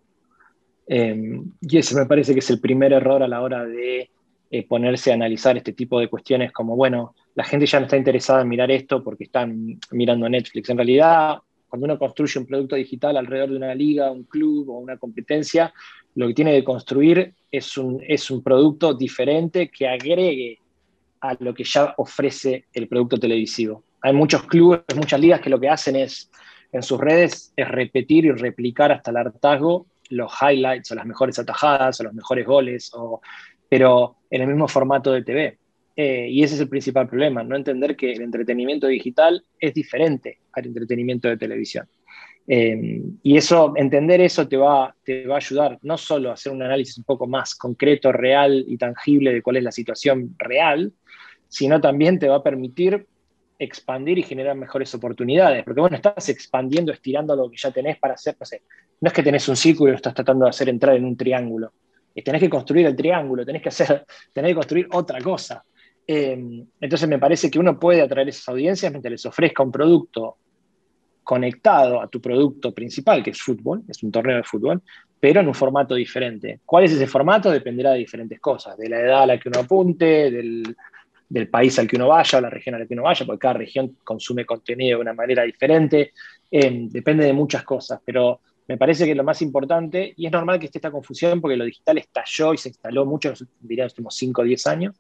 Em, 0.88 1.52
y 1.62 1.78
ese 1.78 1.96
me 1.96 2.06
parece 2.06 2.34
que 2.34 2.40
es 2.40 2.50
el 2.50 2.60
primer 2.60 2.92
error 2.92 3.24
a 3.24 3.28
la 3.28 3.42
hora 3.42 3.66
de 3.66 4.10
eh, 4.50 4.68
ponerse 4.68 5.12
a 5.12 5.14
analizar 5.14 5.56
este 5.56 5.74
tipo 5.74 6.00
de 6.00 6.10
cuestiones 6.10 6.52
como, 6.52 6.76
bueno, 6.76 7.16
la 7.36 7.46
gente 7.46 7.66
ya 7.66 7.80
no 7.80 7.86
está 7.86 7.96
interesada 7.96 8.42
en 8.42 8.50
mirar 8.50 8.70
esto 8.72 9.04
porque 9.04 9.26
están 9.26 9.80
mirando 9.92 10.28
Netflix. 10.28 10.70
En 10.70 10.78
realidad, 10.78 11.38
cuando 11.70 11.86
uno 11.86 11.98
construye 11.98 12.40
un 12.40 12.48
producto 12.48 12.76
digital 12.76 13.16
alrededor 13.16 13.52
de 13.52 13.56
una 13.56 13.74
liga, 13.74 14.12
un 14.12 14.24
club 14.24 14.70
o 14.70 14.80
una 14.80 14.98
competencia, 14.98 15.74
lo 16.16 16.28
que 16.28 16.34
tiene 16.34 16.54
que 16.54 16.64
construir 16.64 17.34
es 17.52 17.78
un, 17.78 18.02
es 18.08 18.30
un 18.32 18.44
producto 18.44 18.94
diferente 18.94 19.70
que 19.70 19.88
agregue 19.88 20.60
a 21.22 21.36
lo 21.40 21.54
que 21.54 21.64
ya 21.64 21.94
ofrece 21.98 22.66
el 22.74 22.88
producto 22.88 23.18
televisivo. 23.18 23.84
Hay 24.02 24.14
muchos 24.14 24.44
clubes, 24.44 24.82
muchas 24.96 25.20
ligas 25.20 25.42
que 25.42 25.50
lo 25.50 25.60
que 25.60 25.70
hacen 25.70 25.96
es, 25.96 26.32
en 26.72 26.82
sus 26.82 27.00
redes, 27.00 27.54
es 27.56 27.68
repetir 27.68 28.26
y 28.26 28.32
replicar 28.32 28.92
hasta 28.92 29.12
el 29.12 29.18
hartazgo 29.18 29.86
los 30.10 30.32
highlights 30.42 30.92
o 30.92 30.96
las 30.96 31.06
mejores 31.06 31.40
atajadas 31.40 32.00
o 32.00 32.04
los 32.04 32.14
mejores 32.14 32.46
goles, 32.46 32.92
pero 33.70 34.18
en 34.30 34.42
el 34.42 34.48
mismo 34.48 34.68
formato 34.68 35.12
de 35.12 35.24
TV. 35.24 35.58
eh, 35.96 36.28
y 36.30 36.42
ese 36.42 36.56
es 36.56 36.62
el 36.62 36.70
principal 36.70 37.08
problema, 37.08 37.44
no 37.44 37.56
entender 37.56 37.96
que 37.96 38.14
el 38.14 38.22
entretenimiento 38.22 38.88
digital 38.88 39.44
es 39.60 39.74
diferente 39.74 40.40
al 40.54 40.66
entretenimiento 40.66 41.28
de 41.28 41.38
televisión. 41.38 41.88
Eh, 42.48 43.02
y 43.24 43.38
eso, 43.38 43.74
entender 43.76 44.20
eso 44.22 44.48
te 44.48 44.58
va, 44.58 44.96
te 45.04 45.26
va 45.26 45.36
a 45.36 45.38
ayudar 45.38 45.80
no 45.84 45.98
solo 45.98 46.30
a 46.30 46.34
hacer 46.34 46.52
un 46.52 46.62
análisis 46.64 46.98
un 46.98 47.04
poco 47.04 47.28
más 47.28 47.56
concreto, 47.56 48.12
real 48.12 48.66
y 48.68 48.78
tangible 48.78 49.34
de 49.34 49.42
cuál 49.42 49.58
es 49.58 49.64
la 49.64 49.72
situación 49.72 50.36
real, 50.38 50.92
sino 51.48 51.80
también 51.80 52.20
te 52.20 52.28
va 52.28 52.38
a 52.38 52.44
permitir 52.44 53.06
expandir 53.60 54.18
y 54.18 54.24
generar 54.24 54.56
mejores 54.56 54.94
oportunidades. 54.96 55.64
Porque 55.64 55.82
bueno, 55.82 55.96
estás 55.96 56.30
expandiendo, 56.30 56.92
estirando 56.92 57.36
lo 57.36 57.50
que 57.50 57.58
ya 57.58 57.72
tenés 57.72 58.00
para 58.00 58.16
hacer, 58.16 58.36
no 58.40 58.46
sé, 58.46 58.64
no 59.00 59.08
es 59.08 59.14
que 59.14 59.24
tenés 59.24 59.48
un 59.48 59.56
círculo 59.56 59.90
y 59.90 59.92
lo 59.92 59.98
estás 59.98 60.14
tratando 60.14 60.46
de 60.46 60.50
hacer 60.50 60.70
entrar 60.70 60.96
en 60.96 61.06
un 61.06 61.16
triángulo. 61.16 61.74
Y 62.14 62.24
tenés 62.24 62.42
que 62.42 62.50
construir 62.50 62.88
el 62.88 62.96
triángulo, 62.96 63.46
tenés 63.46 63.62
que 63.62 63.70
hacer, 63.70 64.06
tenés 64.34 64.52
que 64.52 64.56
construir 64.56 64.88
otra 64.92 65.22
cosa. 65.22 65.64
Eh, 66.08 66.66
entonces 66.82 67.08
me 67.08 67.20
parece 67.20 67.50
que 67.52 67.60
uno 67.60 67.80
puede 67.80 68.02
atraer 68.02 68.30
esas 68.30 68.50
audiencias 68.50 68.92
mientras 68.92 69.12
les 69.12 69.26
ofrezca 69.26 69.64
un 69.64 69.72
producto 69.72 70.38
conectado 71.24 72.02
a 72.02 72.08
tu 72.08 72.22
producto 72.22 72.74
principal, 72.74 73.24
que 73.24 73.32
es 73.32 73.42
fútbol, 73.42 73.84
es 73.88 74.02
un 74.04 74.12
torneo 74.12 74.38
de 74.38 74.44
fútbol, 74.44 74.82
pero 75.20 75.40
en 75.42 75.48
un 75.48 75.54
formato 75.54 75.96
diferente. 75.96 76.62
¿Cuál 76.66 76.86
es 76.86 76.94
ese 76.94 77.08
formato? 77.08 77.52
Dependerá 77.52 77.92
de 77.92 78.00
diferentes 78.00 78.40
cosas, 78.40 78.78
de 78.78 78.90
la 78.90 79.00
edad 79.00 79.24
a 79.24 79.26
la 79.28 79.40
que 79.40 79.50
uno 79.50 79.60
apunte, 79.60 80.32
del, 80.32 80.76
país 81.50 81.80
al 81.80 81.88
que 81.88 81.96
uno 81.96 82.10
vaya 82.10 82.40
o 82.40 82.42
la 82.42 82.50
región 82.50 82.76
a 82.76 82.80
la 82.80 82.86
que 82.86 82.94
uno 82.94 83.04
vaya, 83.04 83.26
porque 83.26 83.40
cada 83.40 83.54
región 83.54 83.98
consume 84.04 84.46
contenido 84.46 84.98
de 84.98 85.02
una 85.02 85.14
manera 85.14 85.44
diferente, 85.44 86.12
eh, 86.50 86.88
depende 86.90 87.24
de 87.24 87.32
muchas 87.32 87.64
cosas, 87.64 88.02
pero 88.04 88.42
me 88.68 88.78
parece 88.78 89.06
que 89.06 89.16
lo 89.16 89.24
más 89.24 89.42
importante, 89.42 90.14
y 90.18 90.26
es 90.26 90.32
normal 90.32 90.60
que 90.60 90.66
esté 90.66 90.80
esta 90.80 90.92
confusión 90.92 91.40
porque 91.40 91.56
lo 91.56 91.66
digital 91.66 91.98
estalló 91.98 92.54
y 92.54 92.58
se 92.58 92.70
instaló 92.70 93.06
mucho 93.06 93.30
en 93.30 93.34
los, 93.34 93.92
últimos 93.92 94.16
5 94.16 94.42
o 94.42 94.46
10 94.46 94.68
años, 94.68 94.96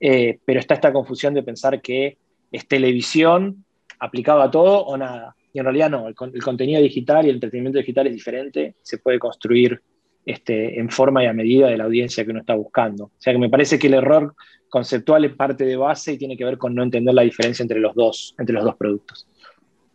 eh, 0.00 0.38
pero 0.44 0.60
está 0.60 0.74
esta 0.74 0.92
confusión 0.92 1.32
de 1.32 1.42
pensar 1.42 1.80
que 1.80 2.18
es 2.50 2.66
televisión 2.66 3.64
aplicado 3.98 4.42
a 4.42 4.50
todo 4.50 4.84
o 4.84 4.96
nada. 4.96 5.36
Y 5.52 5.58
en 5.58 5.64
realidad 5.64 5.90
no, 5.90 6.08
el, 6.08 6.14
contenido 6.14 6.80
digital 6.80 7.26
y 7.26 7.30
el 7.30 7.36
entretenimiento 7.36 7.78
digital 7.78 8.06
es 8.06 8.12
diferente, 8.12 8.76
se 8.82 8.98
puede 8.98 9.18
construir 9.18 9.80
este, 10.24 10.78
en 10.78 10.90
forma 10.90 11.24
y 11.24 11.26
a 11.26 11.32
medida 11.32 11.68
de 11.68 11.76
la 11.76 11.84
audiencia 11.84 12.24
que 12.24 12.30
uno 12.30 12.40
está 12.40 12.54
buscando. 12.54 13.04
O 13.04 13.12
sea 13.18 13.32
que 13.32 13.38
me 13.38 13.48
parece 13.48 13.78
que 13.78 13.88
el 13.88 13.94
error 13.94 14.34
conceptual 14.68 15.24
es 15.24 15.34
parte 15.34 15.64
de 15.64 15.76
base 15.76 16.12
y 16.12 16.18
tiene 16.18 16.36
que 16.36 16.44
ver 16.44 16.58
con 16.58 16.74
no 16.74 16.82
entender 16.82 17.14
la 17.14 17.22
diferencia 17.22 17.62
entre 17.62 17.80
los 17.80 17.94
dos, 17.94 18.34
entre 18.38 18.54
los 18.54 18.64
dos 18.64 18.76
productos. 18.76 19.26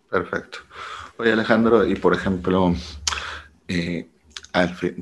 Perfecto. 0.10 0.60
Oye 1.18 1.32
Alejandro, 1.32 1.86
y 1.86 1.96
por 1.96 2.14
ejemplo, 2.14 2.74
eh, 3.68 4.08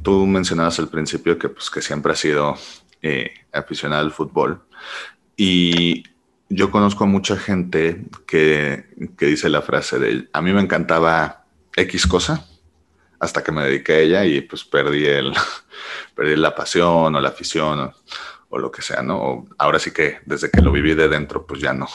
tú 0.01 0.25
mencionabas 0.25 0.77
al 0.79 0.89
principio 0.89 1.37
que, 1.37 1.49
pues, 1.49 1.69
que 1.69 1.81
siempre 1.81 2.13
has 2.13 2.19
sido 2.19 2.55
eh, 3.01 3.31
aficionado 3.51 4.03
al 4.03 4.11
fútbol 4.11 4.61
y 5.35 6.03
yo 6.49 6.71
conozco 6.71 7.03
a 7.03 7.07
mucha 7.07 7.37
gente 7.37 8.05
que, 8.27 8.85
dice 9.17 9.49
la 9.49 9.61
frase 9.61 9.99
de, 9.99 10.29
a 10.33 10.41
mí 10.41 10.53
me 10.53 10.61
encantaba 10.61 11.45
X 11.75 12.07
cosa 12.07 12.45
hasta 13.19 13.43
que 13.43 13.51
me 13.51 13.63
dediqué 13.63 13.93
a 13.93 13.99
ella 13.99 14.25
y 14.25 14.41
pues 14.41 14.63
perdí, 14.63 15.05
el, 15.05 15.33
perdí 16.15 16.35
la 16.35 16.53
pasión 16.53 17.15
o 17.15 17.21
la 17.21 17.29
afición 17.29 17.91
o, 18.49 18.57
lo 18.59 18.69
que 18.69 18.83
sea, 18.83 19.01
¿no? 19.01 19.47
ahora 19.57 19.79
sí 19.79 19.91
que 19.91 20.19
desde 20.25 20.51
que 20.51 20.61
lo 20.61 20.71
viví 20.71 20.93
de 20.93 21.07
dentro, 21.09 21.47
pues 21.47 21.59
ya 21.59 21.73
no. 21.73 21.87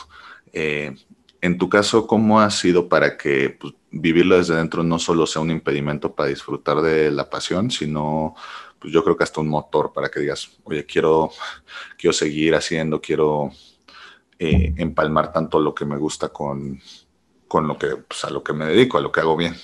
Eh, 0.52 0.92
en 1.40 1.56
tu 1.56 1.68
caso, 1.68 2.08
¿cómo 2.08 2.40
ha 2.40 2.50
sido 2.50 2.88
para 2.88 3.16
que 3.16 3.50
pues, 3.50 3.74
vivirlo 3.90 4.36
desde 4.36 4.56
dentro 4.56 4.82
no 4.82 4.98
solo 4.98 5.26
sea 5.26 5.40
un 5.40 5.50
impedimento 5.50 6.14
para 6.14 6.30
disfrutar 6.30 6.80
de 6.82 7.10
la 7.12 7.30
pasión, 7.30 7.70
sino 7.70 8.34
pues 8.78 8.92
yo 8.92 9.02
creo 9.02 9.16
que 9.16 9.24
hasta 9.24 9.40
un 9.40 9.48
motor 9.48 9.92
para 9.92 10.08
que 10.08 10.20
digas, 10.20 10.50
oye, 10.64 10.84
quiero, 10.84 11.30
quiero 11.96 12.12
seguir 12.12 12.54
haciendo, 12.54 13.00
quiero 13.00 13.50
eh, 14.38 14.72
empalmar 14.76 15.32
tanto 15.32 15.58
lo 15.58 15.74
que 15.74 15.84
me 15.84 15.96
gusta 15.96 16.28
con, 16.28 16.80
lo 17.52 17.78
que, 17.78 17.88
pues, 18.06 18.24
a 18.24 18.30
lo 18.30 18.42
que 18.44 18.52
me 18.52 18.66
dedico, 18.66 18.96
a 18.96 19.00
lo 19.00 19.10
que 19.10 19.20
hago 19.20 19.36
bien. 19.36 19.54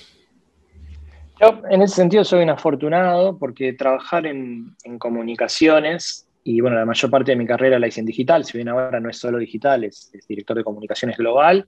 Yo 1.39 1.61
en 1.69 1.81
ese 1.81 1.95
sentido 1.95 2.23
soy 2.23 2.43
un 2.43 2.49
afortunado 2.49 3.37
porque 3.37 3.73
trabajar 3.73 4.25
en, 4.25 4.75
comunicaciones, 4.99 6.27
y 6.43 6.59
bueno, 6.59 6.77
la 6.77 6.85
mayor 6.85 7.09
parte 7.09 7.31
de 7.31 7.37
mi 7.37 7.45
carrera 7.45 7.79
la 7.79 7.87
hice 7.87 8.01
en 8.01 8.05
digital, 8.05 8.43
si 8.43 8.57
bien 8.57 8.67
ahora 8.67 8.99
no 8.99 9.09
es 9.09 9.17
solo 9.17 9.37
digital, 9.37 9.85
es, 9.85 10.11
director 10.27 10.57
de 10.57 10.63
comunicaciones 10.63 11.17
global, 11.17 11.67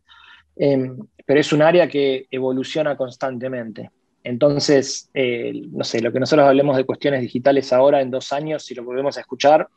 em, 0.56 0.98
pero 1.26 1.40
es 1.40 1.54
un 1.54 1.62
área 1.62 1.88
que 1.88 2.28
evoluciona 2.30 2.98
constantemente. 2.98 3.90
Entonces, 4.24 5.10
eh, 5.14 5.54
no 5.72 5.86
sé, 5.86 6.02
lo 6.02 6.12
que 6.12 6.20
nosotros 6.20 6.46
hablemos 6.46 6.76
de 6.76 6.84
cuestiones 6.84 7.22
digitales 7.22 7.72
ahora 7.72 8.02
en 8.02 8.12
dos 8.12 8.34
años, 8.34 8.66
si 8.66 8.76
lo 8.76 8.84
volvemos 8.84 9.18
a 9.18 9.22
escuchar, 9.22 9.70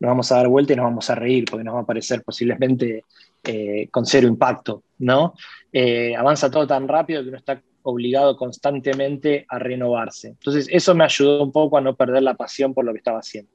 nos 0.00 0.08
vamos 0.08 0.32
a 0.32 0.36
dar 0.36 0.48
vuelta 0.48 0.72
y 0.72 0.76
nos 0.76 0.84
vamos 0.84 1.10
a 1.10 1.14
reír 1.14 1.44
porque 1.50 1.64
nos 1.64 1.74
va 1.74 1.80
a 1.80 1.86
parecer 1.86 2.22
posiblemente 2.22 3.04
eh, 3.46 3.88
con 3.90 4.06
cero 4.06 4.26
impacto, 4.26 4.84
¿no? 4.98 5.34
Eh, 5.70 6.16
avanza 6.16 6.50
todo 6.50 6.66
tan 6.66 6.88
rápido 6.88 7.22
que 7.22 7.28
uno 7.28 7.38
está 7.38 7.60
obligado 7.82 8.36
constantemente 8.38 9.44
a 9.48 9.58
renovarse. 9.58 10.28
Entonces, 10.28 10.66
eso 10.70 10.94
me 10.94 11.04
ayudó 11.04 11.42
un 11.42 11.52
poco 11.52 11.76
a 11.76 11.82
no 11.82 11.94
perder 11.94 12.22
la 12.22 12.34
pasión 12.34 12.72
por 12.72 12.86
lo 12.86 12.92
que 12.92 12.98
estaba 12.98 13.18
haciendo. 13.18 13.50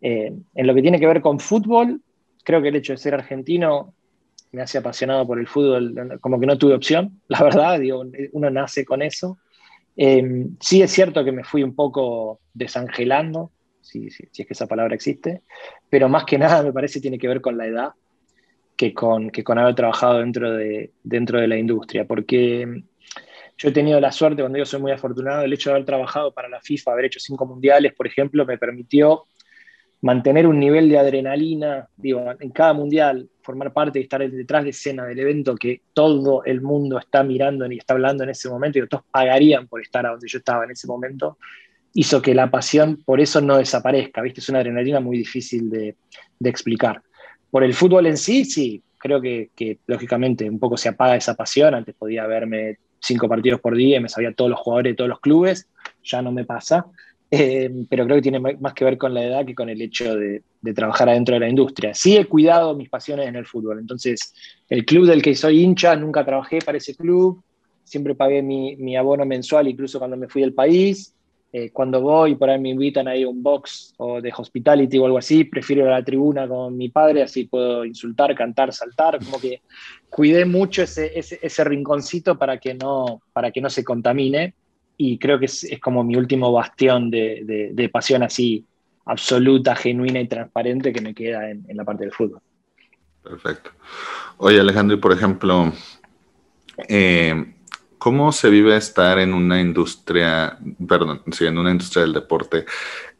Eh, 0.00 0.32
en 0.54 0.66
lo 0.66 0.74
que 0.74 0.82
tiene 0.82 0.98
que 0.98 1.06
ver 1.06 1.20
con 1.20 1.38
fútbol, 1.38 2.00
creo 2.42 2.60
que 2.60 2.68
el 2.68 2.76
hecho 2.76 2.94
de 2.94 2.96
ser 2.96 3.14
argentino 3.14 3.94
me 4.50 4.62
hace 4.62 4.78
apasionado 4.78 5.24
por 5.24 5.38
el 5.38 5.46
fútbol, 5.46 6.18
como 6.20 6.40
que 6.40 6.46
no 6.46 6.58
tuve 6.58 6.74
opción, 6.74 7.20
la 7.28 7.42
verdad, 7.44 7.80
uno 8.32 8.50
nace 8.50 8.84
con 8.84 9.02
eso. 9.02 9.38
sí 9.96 10.82
es 10.82 10.90
cierto 10.90 11.24
que 11.24 11.32
me 11.32 11.44
fui 11.44 11.62
un 11.62 11.76
poco 11.76 12.40
desangelando, 12.52 13.52
si, 13.82 14.06
es 14.06 14.30
que 14.30 14.46
esa 14.48 14.66
palabra 14.66 14.94
existe, 14.94 15.42
pero 15.90 16.08
más 16.08 16.24
que 16.24 16.38
nada 16.38 16.62
me 16.62 16.72
parece 16.72 17.00
tiene 17.00 17.18
que 17.18 17.28
ver 17.28 17.40
con 17.40 17.58
la 17.58 17.66
edad 17.66 17.90
que 18.76 18.94
con, 18.94 19.30
que 19.30 19.44
con 19.44 19.58
haber 19.58 19.74
trabajado 19.74 20.20
dentro 20.20 20.52
de, 20.52 20.92
dentro 21.02 21.40
de 21.40 21.48
la 21.48 21.56
industria, 21.58 22.06
porque 22.06 22.82
yo 23.58 23.68
he 23.68 23.72
tenido 23.72 24.00
la 24.00 24.10
suerte, 24.10 24.42
cuando 24.42 24.58
yo 24.58 24.64
soy 24.64 24.80
muy 24.80 24.92
afortunado, 24.92 25.42
el 25.42 25.52
hecho 25.52 25.70
de 25.70 25.76
haber 25.76 25.86
trabajado 25.86 26.32
para 26.32 26.48
la 26.48 26.60
FIFA, 26.60 26.92
haber 26.92 27.04
hecho 27.06 27.20
cinco 27.20 27.46
mundiales, 27.46 27.92
por 27.92 28.06
ejemplo, 28.06 28.46
me 28.46 28.58
permitió 28.58 29.26
mantener 30.02 30.48
un 30.48 30.58
nivel 30.58 30.88
de 30.88 30.98
adrenalina, 30.98 31.88
digo, 31.96 32.24
en 32.40 32.50
cada 32.50 32.72
mundial, 32.72 33.28
formar 33.40 33.72
parte 33.72 34.00
y 34.00 34.02
estar 34.02 34.28
detrás 34.28 34.64
de 34.64 34.70
escena 34.70 35.04
del 35.04 35.18
evento 35.20 35.54
que 35.54 35.82
todo 35.92 36.44
el 36.44 36.60
mundo 36.60 36.98
está 36.98 37.22
mirando 37.22 37.70
y 37.70 37.78
está 37.78 37.94
hablando 37.94 38.24
en 38.24 38.30
ese 38.30 38.48
momento 38.48 38.78
y 38.78 38.88
todos 38.88 39.04
pagarían 39.12 39.68
por 39.68 39.80
estar 39.80 40.04
a 40.04 40.10
donde 40.10 40.26
yo 40.28 40.38
estaba 40.38 40.64
en 40.64 40.72
ese 40.72 40.88
momento, 40.88 41.38
hizo 41.94 42.22
que 42.22 42.34
la 42.34 42.50
pasión 42.50 43.02
por 43.04 43.20
eso 43.20 43.40
no 43.40 43.58
desaparezca, 43.58 44.22
¿viste? 44.22 44.40
Es 44.40 44.48
una 44.48 44.60
adrenalina 44.60 45.00
muy 45.00 45.18
difícil 45.18 45.70
de, 45.70 45.96
explicar. 46.44 47.02
Por 47.50 47.62
el 47.62 47.74
fútbol 47.74 48.06
en 48.06 48.16
sí, 48.16 48.44
sí, 48.44 48.82
creo 48.98 49.20
que, 49.20 49.50
lógicamente 49.86 50.48
un 50.48 50.58
poco 50.58 50.76
se 50.76 50.88
apaga 50.88 51.16
esa 51.16 51.34
pasión, 51.34 51.74
antes 51.74 51.94
podía 51.94 52.26
verme 52.26 52.78
cinco 53.00 53.28
partidos 53.28 53.60
por 53.60 53.76
día 53.76 53.98
y 53.98 54.00
me 54.00 54.08
sabía 54.08 54.32
todos 54.32 54.50
los 54.50 54.60
jugadores 54.60 54.92
de 54.92 54.96
todos 54.96 55.10
los 55.10 55.20
clubes, 55.20 55.68
ya 56.02 56.22
no 56.22 56.32
me 56.32 56.44
pasa, 56.44 56.86
eh, 57.30 57.70
pero 57.88 58.04
creo 58.04 58.16
que 58.16 58.22
tiene 58.22 58.40
más 58.40 58.74
que 58.74 58.84
ver 58.84 58.98
con 58.98 59.14
la 59.14 59.24
edad 59.24 59.46
que 59.46 59.54
con 59.54 59.68
el 59.68 59.80
hecho 59.80 60.16
de, 60.16 60.42
trabajar 60.74 61.08
adentro 61.08 61.34
de 61.34 61.40
la 61.40 61.48
industria. 61.48 61.94
Sí 61.94 62.16
he 62.16 62.26
cuidado 62.26 62.76
mis 62.76 62.88
pasiones 62.88 63.28
en 63.28 63.36
el 63.36 63.46
fútbol, 63.46 63.78
entonces 63.78 64.32
el 64.68 64.84
club 64.84 65.06
del 65.06 65.22
que 65.22 65.34
soy 65.34 65.62
hincha, 65.62 65.94
nunca 65.96 66.24
trabajé 66.24 66.60
para 66.60 66.78
ese 66.78 66.94
club, 66.94 67.42
siempre 67.84 68.14
pagué 68.14 68.42
mi, 68.42 68.76
mi 68.76 68.96
abono 68.96 69.26
mensual 69.26 69.68
incluso 69.68 69.98
cuando 69.98 70.16
me 70.16 70.28
fui 70.28 70.42
del 70.42 70.54
país, 70.54 71.14
eh, 71.54 71.70
cuando 71.70 72.00
voy 72.00 72.34
por 72.34 72.48
ahí 72.48 72.58
me 72.58 72.70
invitan 72.70 73.06
a 73.08 73.14
ir 73.14 73.26
a 73.26 73.28
un 73.28 73.42
box 73.42 73.92
o 73.98 74.22
de 74.22 74.32
hospitality 74.34 74.98
o 74.98 75.04
algo 75.04 75.18
así, 75.18 75.44
prefiero 75.44 75.82
ir 75.82 75.88
a 75.88 75.98
la 75.98 76.04
tribuna 76.04 76.48
con 76.48 76.74
mi 76.76 76.88
padre, 76.88 77.22
así 77.22 77.44
puedo 77.44 77.84
insultar, 77.84 78.34
cantar, 78.34 78.72
saltar, 78.72 79.18
como 79.22 79.38
que 79.38 79.60
cuidé 80.08 80.46
mucho 80.46 80.82
ese, 80.82 81.12
ese, 81.14 81.64
rinconcito 81.64 82.38
para 82.38 82.58
que, 82.58 82.72
no, 82.72 83.20
para 83.34 83.50
que 83.50 83.60
no 83.60 83.68
se 83.68 83.84
contamine 83.84 84.54
y 84.96 85.18
creo 85.18 85.38
que 85.38 85.44
es, 85.44 85.66
como 85.82 86.02
mi 86.02 86.16
último 86.16 86.50
bastión 86.52 87.10
de, 87.10 87.70
de, 87.74 87.88
pasión 87.90 88.22
así 88.22 88.64
absoluta, 89.04 89.76
genuina 89.76 90.20
y 90.20 90.28
transparente 90.28 90.90
que 90.90 91.02
me 91.02 91.14
queda 91.14 91.50
en, 91.50 91.66
en 91.68 91.76
la 91.76 91.84
parte 91.84 92.04
del 92.04 92.12
fútbol. 92.12 92.40
Perfecto. 93.22 93.72
Oye 94.38 94.58
Alejandro, 94.58 94.96
y 94.96 95.00
por 95.00 95.12
ejemplo, 95.12 95.70
eh, 96.88 97.54
¿Cómo 98.02 98.32
se 98.32 98.50
vive 98.50 98.76
estar 98.76 99.20
en 99.20 99.32
una 99.32 99.60
industria, 99.60 100.58
perdón, 100.88 101.22
sí, 101.30 101.46
en 101.46 101.56
una 101.56 101.70
industria 101.70 102.02
del 102.02 102.12
deporte 102.12 102.66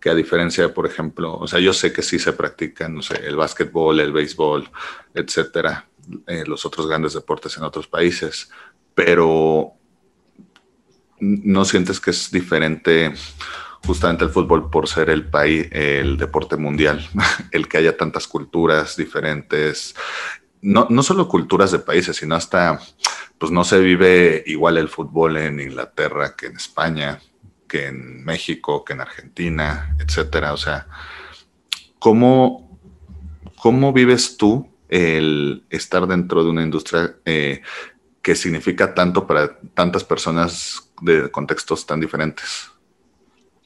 que 0.01 0.11
a 0.11 0.15
diferencia 0.17 0.75
por 0.75 0.87
ejemplo, 0.87 1.37
o 1.37 1.47
sea, 1.47 1.61
yo 1.61 1.73
sé 1.73 1.93
que 1.93 2.03
sí 2.03 2.19
se 2.19 2.33
practican, 2.33 2.93
no 2.93 3.01
sé, 3.01 3.25
el 3.25 3.37
básquetbol, 3.37 4.01
el 4.01 4.11
béisbol, 4.11 4.69
etcétera, 5.15 5.87
eh, 6.27 6.43
los 6.49 6.67
otros 6.67 6.89
grandes 6.89 7.13
deportes 7.13 7.57
en 7.57 7.63
otros 7.63 7.87
países, 7.87 8.51
pero 8.93 9.71
no 11.21 11.65
sientes 11.65 12.01
que 12.01 12.11
es 12.11 12.33
diferente 12.33 13.15
justamente 13.87 14.25
el 14.25 14.31
fútbol 14.31 14.69
por 14.69 14.89
ser 14.89 15.11
el 15.11 15.27
país, 15.31 15.69
el 15.71 16.17
deporte 16.17 16.57
mundial, 16.57 17.09
el 17.53 17.69
que 17.69 17.79
haya 17.79 17.97
tantas 17.97 18.27
culturas 18.27 18.97
diferentes, 18.97 19.95
no, 20.61 20.89
no 20.91 21.05
solo 21.05 21.29
culturas 21.29 21.71
de 21.71 21.79
países, 21.79 22.17
sino 22.17 22.35
hasta 22.35 22.81
pues 23.43 23.51
no 23.51 23.65
se 23.65 23.81
vive 23.81 24.45
igual 24.47 24.79
el 24.79 24.89
fútbol 24.89 25.37
en 25.37 25.59
Inglaterra 25.59 26.37
que 26.37 26.47
en 26.47 26.55
España, 26.55 27.19
que 27.67 27.89
en 27.89 28.25
México, 28.25 28.85
que 28.85 28.93
en 28.93 29.01
Argentina, 29.01 29.97
etcétera. 29.99 30.53
O 30.53 30.57
sea, 30.57 30.87
¿cómo, 31.99 32.79
¿cómo 33.57 33.93
vives 33.93 34.37
tú 34.37 34.69
el 34.89 35.65
estar 35.71 36.07
dentro 36.07 36.45
de 36.45 36.51
una 36.51 36.63
industria 36.63 37.17
eh, 37.25 37.63
que 38.23 38.37
significa 38.37 38.95
tanto 38.95 39.27
para 39.27 39.59
tantas 39.75 40.05
personas 40.05 40.93
de 41.01 41.29
contextos 41.29 41.85
tan 41.85 41.99
diferentes? 41.99 42.71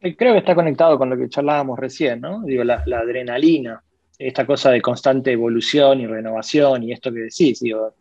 Eh, 0.00 0.16
creo 0.16 0.33
que 0.33 0.38
está 0.38 0.54
conectado 0.54 0.97
con 0.97 1.11
lo 1.11 1.18
que 1.18 1.28
charlábamos 1.28 1.78
recién, 1.78 2.23
¿no? 2.23 2.40
Digo, 2.40 2.64
la, 2.64 2.83
adrenalina, 2.97 3.83
esta 4.18 4.47
cosa 4.47 4.71
de 4.71 4.80
constante 4.80 5.33
evolución 5.33 6.00
y 6.00 6.06
renovación 6.06 6.83
y 6.83 6.92
esto 6.92 7.12
que 7.12 7.21
decís, 7.21 7.61
digo, 7.61 7.92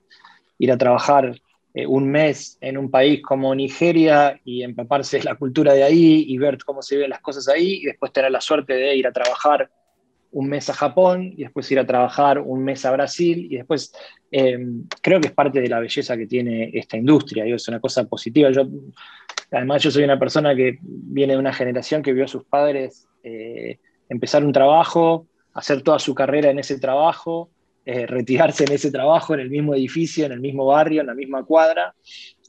ir 0.58 0.72
a 0.72 0.78
trabajar 0.78 1.36
eh, 1.78 1.86
un 1.86 2.10
mes 2.10 2.58
en 2.62 2.78
un 2.78 2.90
país 2.90 3.22
como 3.22 3.54
Nigeria 3.54 4.40
y 4.46 4.64
empaparse 4.64 5.18
de 5.18 5.26
la 5.26 5.36
cultura 5.36 5.74
de 5.74 5.84
ahí 5.84 6.24
y 6.26 6.38
ver 6.38 6.58
cómo 6.64 6.82
se 6.82 6.96
ven 6.96 7.10
las 7.10 7.20
cosas 7.20 7.50
ahí 7.50 7.82
y 7.82 7.86
después 7.86 8.14
tener 8.14 8.32
la 8.32 8.40
suerte 8.40 8.74
de 8.74 8.96
ir 8.96 9.06
a 9.06 9.12
trabajar 9.12 9.70
un 10.32 10.48
mes 10.48 10.70
a 10.70 10.74
Japón 10.74 11.34
y 11.36 11.44
después 11.44 11.70
ir 11.72 11.80
a 11.80 11.86
trabajar 11.86 12.40
un 12.40 12.64
mes 12.64 12.86
a 12.86 12.92
Brasil 12.92 13.48
y 13.52 13.58
después 13.58 13.92
em, 14.32 14.86
creo 15.02 15.20
que 15.20 15.28
es 15.28 15.34
parte 15.34 15.60
de 15.60 15.68
la 15.68 15.82
belleza 15.82 16.16
que 16.16 16.28
tiene 16.28 16.72
esta 16.74 16.96
industria, 16.96 17.46
es 17.46 17.68
una 17.68 17.82
cosa 17.82 18.06
positiva. 18.06 18.52
Yo, 18.52 18.66
además 19.52 19.84
yo 19.84 19.92
soy 19.92 20.06
una 20.06 20.18
persona 20.18 20.56
que 20.56 20.78
viene 20.82 21.34
de 21.34 21.40
una 21.40 21.54
generación 21.54 22.02
que 22.02 22.14
vio 22.14 22.24
a 22.24 22.30
sus 22.30 22.46
padres 22.46 23.06
eh, 23.22 23.80
empezar 24.08 24.46
un 24.46 24.54
trabajo, 24.54 25.28
hacer 25.54 25.82
toda 25.82 26.00
su 26.00 26.16
carrera 26.16 26.52
en 26.52 26.60
ese 26.60 26.80
trabajo, 26.80 27.50
eh, 27.86 28.06
retirarse 28.08 28.64
en 28.66 28.74
ese 28.74 28.92
trabajo, 28.92 29.34
en 29.34 29.42
el 29.42 29.50
mismo 29.50 29.76
edificio, 29.76 30.26
en 30.26 30.32
el 30.32 30.40
mismo 30.40 30.66
barrio, 30.66 31.02
en 31.02 31.08
la 31.08 31.14
misma 31.14 31.44
cuadra. 31.44 31.94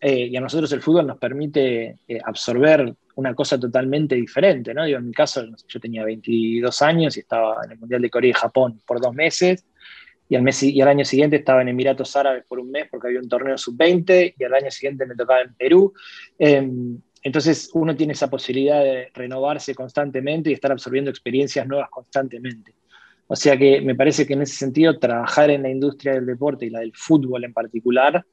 Eh, 0.01 0.27
y 0.27 0.37
a 0.37 0.41
nosotros 0.41 0.71
el 0.73 0.83
fútbol 0.83 1.07
nos 1.07 1.19
permite 1.19 1.99
absorber 2.25 2.95
una 3.17 3.35
cosa 3.35 3.59
totalmente 3.59 4.15
diferente, 4.15 4.75
¿no? 4.75 4.85
Digo, 4.85 4.99
en 4.99 5.07
mi 5.07 5.13
caso, 5.13 5.43
yo 5.67 5.81
tenía 5.81 6.05
22 6.05 6.83
años 6.83 7.17
y 7.17 7.21
estaba 7.21 7.57
en 7.65 7.73
el 7.73 7.79
Mundial 7.79 8.03
de 8.03 8.11
Corea 8.11 8.31
y 8.31 8.35
Japón 8.35 8.81
por 8.87 9.01
dos 9.01 9.15
meses, 9.15 9.65
y 10.29 10.35
al, 10.35 10.43
mes, 10.43 10.63
y 10.63 10.81
al 10.81 10.89
año 10.89 11.05
siguiente 11.05 11.37
estaba 11.37 11.63
en 11.63 11.69
Emiratos 11.69 12.15
Árabes 12.17 12.45
por 12.47 12.59
un 12.59 12.71
mes 12.71 12.89
porque 12.91 13.09
había 13.09 13.21
un 13.21 13.29
torneo 13.29 13.57
sub-20, 13.57 14.35
y 14.39 14.45
al 14.45 14.55
año 14.55 14.71
siguiente 14.71 15.07
me 15.07 15.15
tocaba 15.15 15.41
en 15.41 15.55
Perú. 15.55 15.95
Em, 16.39 17.01
entonces 17.23 17.71
uno 17.73 17.97
tiene 17.97 18.13
esa 18.13 18.29
posibilidad 18.29 18.83
de 18.83 19.11
renovarse 19.15 19.75
constantemente 19.75 20.51
y 20.51 20.53
estar 20.53 20.71
absorbiendo 20.71 21.11
experiencias 21.11 21.67
nuevas 21.67 21.89
constantemente. 21.91 22.75
O 23.29 23.37
sea 23.37 23.57
que 23.57 23.81
me 23.81 23.95
parece 23.95 24.27
que 24.27 24.35
en 24.35 24.43
ese 24.43 24.55
sentido 24.55 24.99
trabajar 24.99 25.51
en 25.51 25.63
la 25.63 25.71
industria 25.71 26.15
del 26.15 26.27
deporte 26.27 26.67
y 26.67 26.71
la 26.71 26.81
del 26.81 26.93
fútbol 26.95 27.45
en 27.45 27.53
particular 27.53 28.25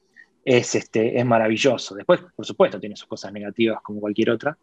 es, 0.44 0.74
este, 0.74 1.18
es 1.18 1.26
maravilloso. 1.26 1.94
Después, 1.94 2.20
por 2.34 2.46
supuesto, 2.46 2.78
tiene 2.78 2.96
sus 2.96 3.08
cosas 3.08 3.32
negativas 3.32 3.78
como 3.82 4.00
cualquier 4.00 4.30
otra, 4.30 4.56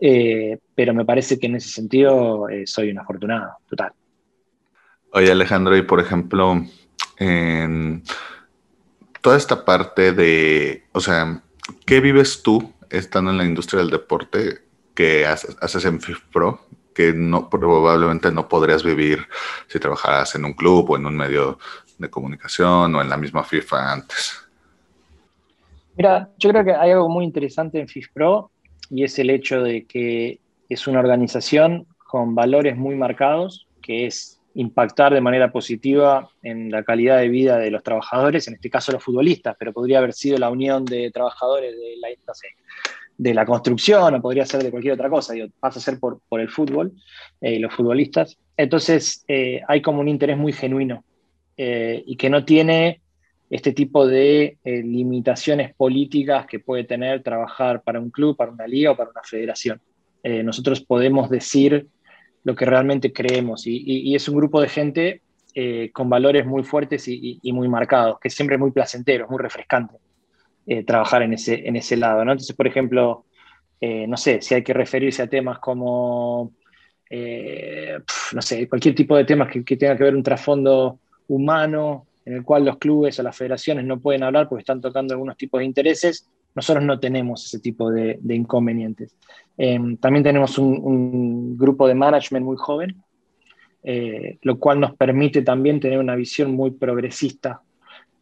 eh, 0.00 0.58
pero 0.74 0.94
me 0.94 1.04
parece 1.04 1.38
que 1.38 1.46
en 1.46 1.56
ese 1.56 1.68
sentido 1.68 2.48
eh, 2.48 2.66
soy 2.66 2.90
un 2.90 2.98
afortunado, 2.98 3.58
total. 3.68 3.92
Oye 5.12 5.30
Alejandro, 5.30 5.76
y 5.76 5.82
por 5.82 6.00
ejemplo, 6.00 6.64
en 7.18 8.02
toda 9.20 9.36
esta 9.36 9.64
parte 9.64 10.12
de, 10.12 10.84
o 10.92 11.00
sea, 11.00 11.42
¿qué 11.86 12.00
vives 12.00 12.42
tú 12.42 12.72
estando 12.90 13.30
en 13.30 13.38
la 13.38 13.44
industria 13.44 13.80
del 13.80 13.90
deporte 13.90 14.62
que 14.94 15.26
haces, 15.26 15.84
en 15.84 16.00
FIFPro 16.00 16.63
que 16.94 17.12
no, 17.12 17.50
probablemente 17.50 18.30
no 18.30 18.48
podrías 18.48 18.82
vivir 18.82 19.26
si 19.66 19.78
trabajaras 19.78 20.34
en 20.34 20.44
un 20.44 20.54
club 20.54 20.90
o 20.90 20.96
en 20.96 21.06
un 21.06 21.16
medio 21.16 21.58
de 21.98 22.08
comunicación 22.08 22.94
o 22.94 23.02
en 23.02 23.08
la 23.08 23.16
misma 23.16 23.44
FIFA 23.44 23.92
antes? 23.92 24.40
Mira, 25.96 26.28
yo 26.38 26.50
creo 26.50 26.64
que 26.64 26.74
hay 26.74 26.90
algo 26.90 27.08
muy 27.08 27.24
interesante 27.24 27.78
en 27.78 27.88
FIFPro 27.88 28.50
y 28.90 29.04
es 29.04 29.18
el 29.18 29.30
hecho 29.30 29.62
de 29.62 29.86
que 29.86 30.40
es 30.68 30.86
una 30.86 31.00
organización 31.00 31.86
con 32.06 32.34
valores 32.34 32.76
muy 32.76 32.96
marcados, 32.96 33.66
que 33.82 34.06
es 34.06 34.40
impactar 34.54 35.12
de 35.12 35.20
manera 35.20 35.50
positiva 35.50 36.30
en 36.42 36.70
la 36.70 36.84
calidad 36.84 37.18
de 37.18 37.28
vida 37.28 37.58
de 37.58 37.70
los 37.70 37.82
trabajadores, 37.82 38.46
en 38.46 38.54
este 38.54 38.70
caso 38.70 38.92
los 38.92 39.02
futbolistas, 39.02 39.56
pero 39.58 39.72
podría 39.72 39.98
haber 39.98 40.12
sido 40.12 40.38
la 40.38 40.50
unión 40.50 40.84
de 40.84 41.10
trabajadores 41.10 41.72
de 41.72 41.96
la, 42.00 42.08
de 43.16 43.34
la 43.34 43.46
construcción 43.46 44.14
o 44.14 44.22
podría 44.22 44.44
ser 44.44 44.62
de 44.62 44.70
cualquier 44.70 44.94
otra 44.94 45.08
cosa, 45.08 45.34
pasa 45.60 45.78
a 45.78 45.82
ser 45.82 45.98
por, 45.98 46.20
por 46.28 46.40
el 46.40 46.48
fútbol 46.48 46.92
y 47.40 47.54
eh, 47.54 47.58
los 47.58 47.72
futbolistas. 47.72 48.36
Entonces 48.56 49.24
eh, 49.28 49.62
hay 49.66 49.82
como 49.82 50.00
un 50.00 50.08
interés 50.08 50.36
muy 50.36 50.52
genuino 50.52 51.04
eh, 51.56 52.02
y 52.06 52.16
que 52.16 52.30
no 52.30 52.44
tiene 52.44 53.00
este 53.50 53.72
tipo 53.72 54.06
de 54.06 54.58
eh, 54.64 54.82
limitaciones 54.82 55.74
políticas 55.74 56.46
que 56.46 56.58
puede 56.58 56.84
tener 56.84 57.22
trabajar 57.22 57.82
para 57.82 58.00
un 58.00 58.10
club, 58.10 58.36
para 58.36 58.50
una 58.50 58.66
liga 58.66 58.92
o 58.92 58.96
para 58.96 59.10
una 59.10 59.22
federación. 59.22 59.80
Nosotros 60.42 60.80
podemos 60.80 61.28
decir 61.28 61.86
lo 62.44 62.54
que 62.54 62.64
realmente 62.64 63.12
creemos 63.12 63.66
y, 63.66 64.14
es 64.14 64.26
un 64.26 64.36
grupo 64.36 64.62
de 64.62 64.70
gente 64.70 65.20
con 65.92 66.08
valores 66.08 66.46
muy 66.46 66.62
fuertes 66.62 67.06
y, 67.08 67.52
muy 67.52 67.68
marcados, 67.68 68.18
que 68.18 68.28
es 68.28 68.34
siempre 68.34 68.56
muy 68.56 68.70
placentero, 68.70 69.28
muy 69.28 69.38
refrescante 69.38 69.96
trabajar 70.86 71.22
en 71.22 71.34
ese, 71.34 71.68
en 71.68 71.76
ese 71.76 71.96
lado. 71.96 72.24
¿no? 72.24 72.32
Entonces, 72.32 72.56
por 72.56 72.66
ejemplo, 72.66 73.26
no 73.80 74.16
sé, 74.16 74.40
si 74.40 74.54
hay 74.54 74.62
que 74.62 74.72
referirse 74.72 75.22
a 75.22 75.26
temas 75.26 75.58
como, 75.58 76.52
no 77.10 78.42
sé, 78.42 78.68
cualquier 78.68 78.94
tipo 78.94 79.16
de 79.16 79.24
temas 79.24 79.52
que, 79.52 79.76
tenga 79.76 79.96
que 79.96 80.04
ver 80.04 80.16
un 80.16 80.22
trasfondo 80.22 81.00
humano, 81.28 82.06
en 82.24 82.34
el 82.34 82.42
cual 82.42 82.64
los 82.64 82.78
clubes 82.78 83.18
o 83.18 83.22
las 83.22 83.36
federaciones 83.36 83.84
no 83.84 84.00
pueden 84.00 84.22
hablar 84.22 84.48
porque 84.48 84.62
están 84.62 84.80
tocando 84.80 85.14
algunos 85.14 85.36
tipos 85.36 85.58
de 85.58 85.66
intereses, 85.66 86.30
nosotros 86.54 86.84
no 86.84 86.98
tenemos 87.00 87.44
ese 87.44 87.58
tipo 87.58 87.90
de, 87.90 88.18
inconvenientes. 88.28 89.16
Em, 89.56 89.96
también 89.96 90.22
tenemos 90.22 90.58
un, 90.58 91.56
grupo 91.56 91.88
de 91.88 91.94
management 91.94 92.44
muy 92.44 92.56
joven, 92.56 93.02
eh, 93.82 94.38
lo 94.42 94.58
cual 94.58 94.80
nos 94.80 94.94
permite 94.96 95.42
también 95.42 95.80
tener 95.80 95.98
una 95.98 96.14
visión 96.14 96.52
muy 96.52 96.70
progresista 96.70 97.60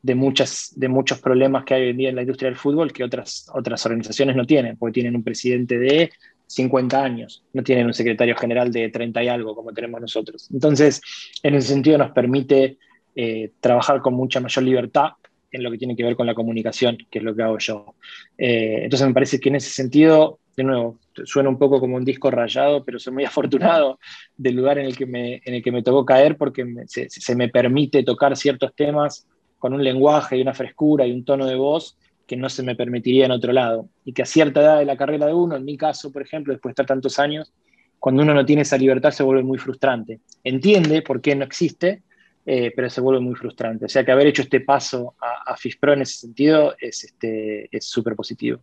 de, 0.02 0.14
muchas, 0.14 0.72
de 0.76 0.88
muchos 0.88 1.20
problemas 1.20 1.64
que 1.64 1.74
hay 1.74 1.82
hoy 1.82 1.90
en 1.90 1.96
día 1.96 2.08
en 2.10 2.16
la 2.16 2.22
industria 2.22 2.50
del 2.50 2.58
fútbol 2.58 2.92
que 2.92 3.04
otras, 3.04 3.48
otras 3.54 3.84
organizaciones 3.86 4.36
no 4.36 4.44
tienen, 4.44 4.76
porque 4.76 4.94
tienen 4.94 5.16
un 5.16 5.22
presidente 5.22 5.78
de 5.78 6.10
50 6.46 7.02
años, 7.02 7.42
no 7.52 7.62
tienen 7.62 7.86
un 7.86 7.94
secretario 7.94 8.36
general 8.36 8.70
de 8.70 8.90
30 8.90 9.22
y 9.22 9.28
algo 9.28 9.54
como 9.54 9.72
tenemos 9.72 10.00
nosotros. 10.00 10.48
Entonces, 10.52 11.00
en 11.42 11.54
ese 11.54 11.68
sentido 11.68 11.98
nos 11.98 12.10
permite 12.10 12.78
eh, 13.14 13.52
trabajar 13.60 14.00
con 14.00 14.14
mucha 14.14 14.40
mayor 14.40 14.64
libertad 14.64 15.10
en 15.52 15.62
lo 15.62 15.70
que 15.70 15.78
tiene 15.78 15.94
que 15.94 16.04
ver 16.04 16.16
con 16.16 16.26
la 16.26 16.34
comunicación, 16.34 16.98
que 17.10 17.18
es 17.18 17.24
lo 17.24 17.34
que 17.34 17.42
hago 17.42 17.58
yo. 17.58 17.94
Eh, 18.38 18.80
entonces 18.84 19.06
me 19.06 19.14
parece 19.14 19.38
que 19.38 19.50
en 19.50 19.56
ese 19.56 19.70
sentido, 19.70 20.40
de 20.56 20.64
nuevo, 20.64 20.98
suena 21.24 21.48
un 21.48 21.58
poco 21.58 21.78
como 21.78 21.96
un 21.96 22.04
disco 22.04 22.30
rayado, 22.30 22.84
pero 22.84 22.98
soy 22.98 23.12
muy 23.12 23.24
afortunado 23.26 23.98
del 24.36 24.56
lugar 24.56 24.78
en 24.78 24.86
el 24.86 24.96
que 24.96 25.06
me, 25.06 25.42
en 25.44 25.54
el 25.54 25.62
que 25.62 25.72
me 25.72 25.82
tocó 25.82 26.04
caer 26.04 26.36
porque 26.36 26.66
se, 26.86 27.36
me 27.36 27.48
permite 27.48 28.02
tocar 28.02 28.36
ciertos 28.36 28.74
temas 28.74 29.26
con 29.62 29.74
un 29.74 29.84
lenguaje 29.84 30.36
y 30.36 30.42
una 30.42 30.54
frescura 30.54 31.06
y 31.06 31.12
un 31.12 31.24
tono 31.24 31.46
de 31.46 31.54
voz 31.54 31.96
que 32.26 32.36
no 32.36 32.48
se 32.48 32.64
me 32.64 32.74
permitiría 32.74 33.26
en 33.26 33.30
otro 33.30 33.52
lado. 33.52 33.88
Y 34.04 34.12
que 34.12 34.22
a 34.22 34.26
cierta 34.26 34.60
edad 34.60 34.78
de 34.80 34.84
la 34.84 34.96
carrera 34.96 35.26
de 35.26 35.34
uno, 35.34 35.54
en 35.54 35.64
mi 35.64 35.76
caso, 35.76 36.10
por 36.10 36.20
ejemplo, 36.20 36.52
después 36.52 36.70
de 36.70 36.72
estar 36.72 36.86
tantos 36.86 37.20
años, 37.20 37.52
cuando 38.00 38.24
uno 38.24 38.34
no 38.34 38.44
tiene 38.44 38.62
esa 38.62 38.76
libertad 38.76 39.12
se 39.12 39.22
vuelve 39.22 39.44
muy 39.44 39.58
frustrante. 39.58 40.18
Entiende 40.42 41.00
por 41.02 41.20
qué 41.20 41.36
no 41.36 41.44
existe, 41.44 42.02
eh, 42.44 42.72
pero 42.74 42.90
se 42.90 43.00
vuelve 43.00 43.20
muy 43.20 43.36
frustrante. 43.36 43.84
O 43.84 43.88
sea 43.88 44.04
que 44.04 44.10
haber 44.10 44.26
hecho 44.26 44.42
este 44.42 44.62
paso 44.62 45.14
a, 45.20 45.56
FISPRO 45.56 45.92
en 45.92 46.02
ese 46.02 46.18
sentido 46.18 46.74
es 46.80 47.04
este, 47.04 47.70
súper 47.80 48.16
positivo. 48.16 48.58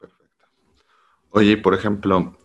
Perfecto. 0.00 0.46
Oye, 1.30 1.56
por 1.56 1.74
ejemplo, 1.74 2.36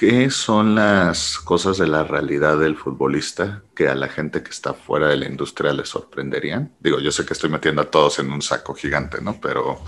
¿qué 0.00 0.30
son 0.30 0.76
las 0.76 1.38
cosas 1.38 1.76
de 1.76 1.86
la 1.86 2.04
realidad 2.04 2.56
del 2.58 2.74
futbolista 2.74 3.64
que 3.76 3.86
a 3.86 3.94
la 3.94 4.08
gente 4.08 4.42
que 4.42 4.48
está 4.48 4.72
fuera 4.72 5.08
de 5.08 5.18
la 5.18 5.28
industria 5.28 5.74
le 5.74 5.84
sorprenderían? 5.84 6.74
Digo, 6.80 7.00
yo 7.00 7.12
sé 7.12 7.26
que 7.26 7.34
estoy 7.34 7.50
metiendo 7.50 7.82
a 7.82 7.90
todos 7.90 8.18
en 8.18 8.32
un 8.32 8.40
saco 8.40 8.72
gigante, 8.72 9.20
¿no? 9.20 9.38
Pero, 9.42 9.78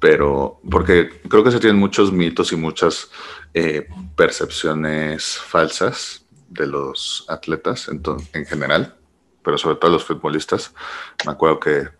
pero 0.00 0.60
porque 0.68 1.20
creo 1.28 1.44
que 1.44 1.52
se 1.52 1.60
tienen 1.60 1.78
muchos 1.78 2.10
mitos 2.10 2.52
y 2.52 2.56
muchas 2.56 3.12
eh, 3.54 3.86
percepciones 4.16 5.38
falsas 5.38 6.26
de 6.48 6.66
los 6.66 7.24
atletas 7.28 7.86
en, 7.86 8.02
en, 8.32 8.44
general, 8.44 8.96
pero 9.44 9.56
sobre 9.56 9.76
todo 9.76 9.92
los 9.92 10.04
futbolistas. 10.04 10.74
Me 11.24 11.30
acuerdo 11.30 11.60
que 11.60 11.90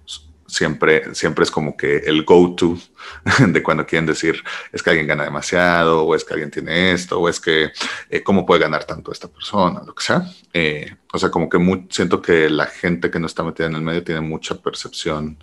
siempre, 0.53 1.15
siempre 1.15 1.45
es 1.45 1.51
como 1.51 1.77
que 1.77 1.97
el 1.99 2.25
go-to 2.25 2.77
de 3.49 3.62
cuando 3.62 3.87
quieren 3.87 4.07
decir 4.07 4.43
es 4.71 4.83
que 4.83 4.91
alguien 4.91 5.07
gana 5.07 5.25
demasiado, 5.25 6.05
o 6.05 6.15
es 6.15 6.25
que 6.25 6.35
alguien 6.35 6.51
tiene 6.51 6.93
esto, 6.93 7.19
o 7.19 7.29
es 7.29 7.41
que 7.41 7.73
eh, 8.11 8.23
cómo 8.23 8.45
puede 8.45 8.61
ganar 8.61 8.85
tanto 8.85 9.11
esta 9.11 9.29
persona, 9.29 9.83
lo 9.85 9.95
que 9.95 10.05
sea. 10.05 10.23
Eh, 10.53 10.95
o 11.12 11.19
sea, 11.19 11.31
como 11.31 11.49
que 11.49 11.59
siento 11.91 12.21
que 12.21 12.51
la 12.51 12.67
gente 12.67 13.11
que 13.11 13.19
no 13.19 13.27
está 13.27 13.43
metida 13.43 13.67
en 13.67 13.75
el 13.75 13.83
medio 13.83 14.05
tiene 14.05 14.21
mucha 14.21 14.57
percepción 14.57 15.43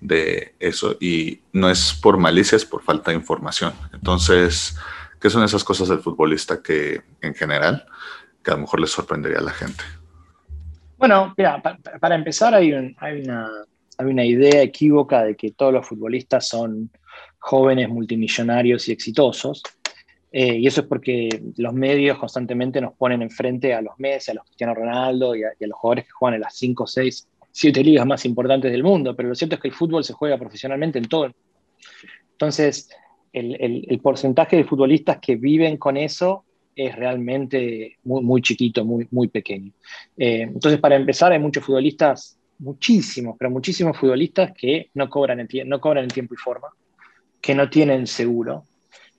de 0.00 0.54
eso 0.58 0.96
y 1.00 1.40
no 1.52 1.70
es 1.70 1.94
por 1.94 2.18
malicia, 2.18 2.56
es 2.56 2.64
por 2.64 2.82
falta 2.82 3.10
de 3.10 3.16
información. 3.16 3.72
Entonces, 3.92 4.76
¿qué 5.20 5.30
son 5.30 5.44
esas 5.44 5.64
cosas 5.64 5.88
del 5.88 6.00
futbolista 6.00 6.62
que 6.62 7.02
en 7.20 7.34
general 7.34 7.86
a 8.50 8.54
lo 8.54 8.62
mejor 8.62 8.80
les 8.80 8.90
sorprendería 8.90 9.38
a 9.38 9.42
la 9.42 9.52
gente? 9.52 9.84
Bueno, 10.96 11.34
mira, 11.36 11.62
para, 12.00 12.14
empezar 12.14 12.54
hay, 12.54 12.72
una, 12.72 13.48
idea 14.24 14.62
equívoca 14.62 15.24
de 15.24 15.36
que 15.36 15.50
todos 15.52 15.72
los 15.72 15.86
futbolistas 15.86 16.48
son 16.48 16.90
jóvenes 17.38 17.88
multimillonarios 17.88 18.88
y 18.88 18.92
exitosos. 18.92 19.62
Eh, 20.30 20.58
y 20.58 20.66
eso 20.66 20.82
es 20.82 20.86
porque 20.86 21.42
los 21.56 21.72
medios 21.72 22.18
constantemente 22.18 22.80
nos 22.80 22.92
ponen 22.94 23.22
enfrente 23.22 23.72
a 23.72 23.80
los 23.80 23.94
Messi, 23.98 24.30
a 24.30 24.34
los 24.34 24.44
Cristiano 24.44 24.74
Ronaldo 24.74 25.34
y 25.34 25.42
a, 25.42 25.52
los 25.60 25.78
jugadores 25.78 26.04
que 26.04 26.10
juegan 26.10 26.34
en 26.34 26.40
las 26.42 26.54
5, 26.56 26.86
6, 26.86 27.28
7 27.50 27.82
ligas 27.82 28.06
más 28.06 28.24
importantes 28.26 28.70
del 28.70 28.82
mundo. 28.82 29.16
Pero 29.16 29.30
lo 29.30 29.34
cierto 29.34 29.54
es 29.54 29.62
que 29.62 29.68
el 29.68 29.74
fútbol 29.74 30.04
se 30.04 30.12
juega 30.12 30.36
profesionalmente 30.36 30.98
en 30.98 31.06
todo. 31.06 31.30
Entonces, 32.32 32.90
el, 33.32 34.00
porcentaje 34.02 34.56
de 34.56 34.64
futbolistas 34.64 35.18
que 35.18 35.36
viven 35.36 35.76
con 35.76 35.96
eso 35.96 36.44
es 36.76 36.94
realmente 36.94 37.96
muy, 38.04 38.22
muy 38.22 38.42
chiquito, 38.42 38.84
muy, 38.84 39.08
muy 39.10 39.28
pequeño. 39.28 39.72
Eh, 40.16 40.42
entonces, 40.42 40.78
para 40.78 40.96
empezar, 40.96 41.32
hay 41.32 41.38
muchos 41.38 41.64
futbolistas, 41.64 42.37
muchísimos, 42.58 43.36
pero 43.38 43.50
muchísimos 43.50 43.96
futbolistas 43.96 44.52
que 44.52 44.90
no 44.94 45.08
cobran 45.08 45.40
en, 45.40 45.48
no 45.68 45.80
cobran 45.80 46.08
tiempo 46.08 46.34
y 46.34 46.36
forma, 46.36 46.68
que 47.40 47.54
no 47.54 47.70
tienen 47.70 48.06
seguro, 48.06 48.64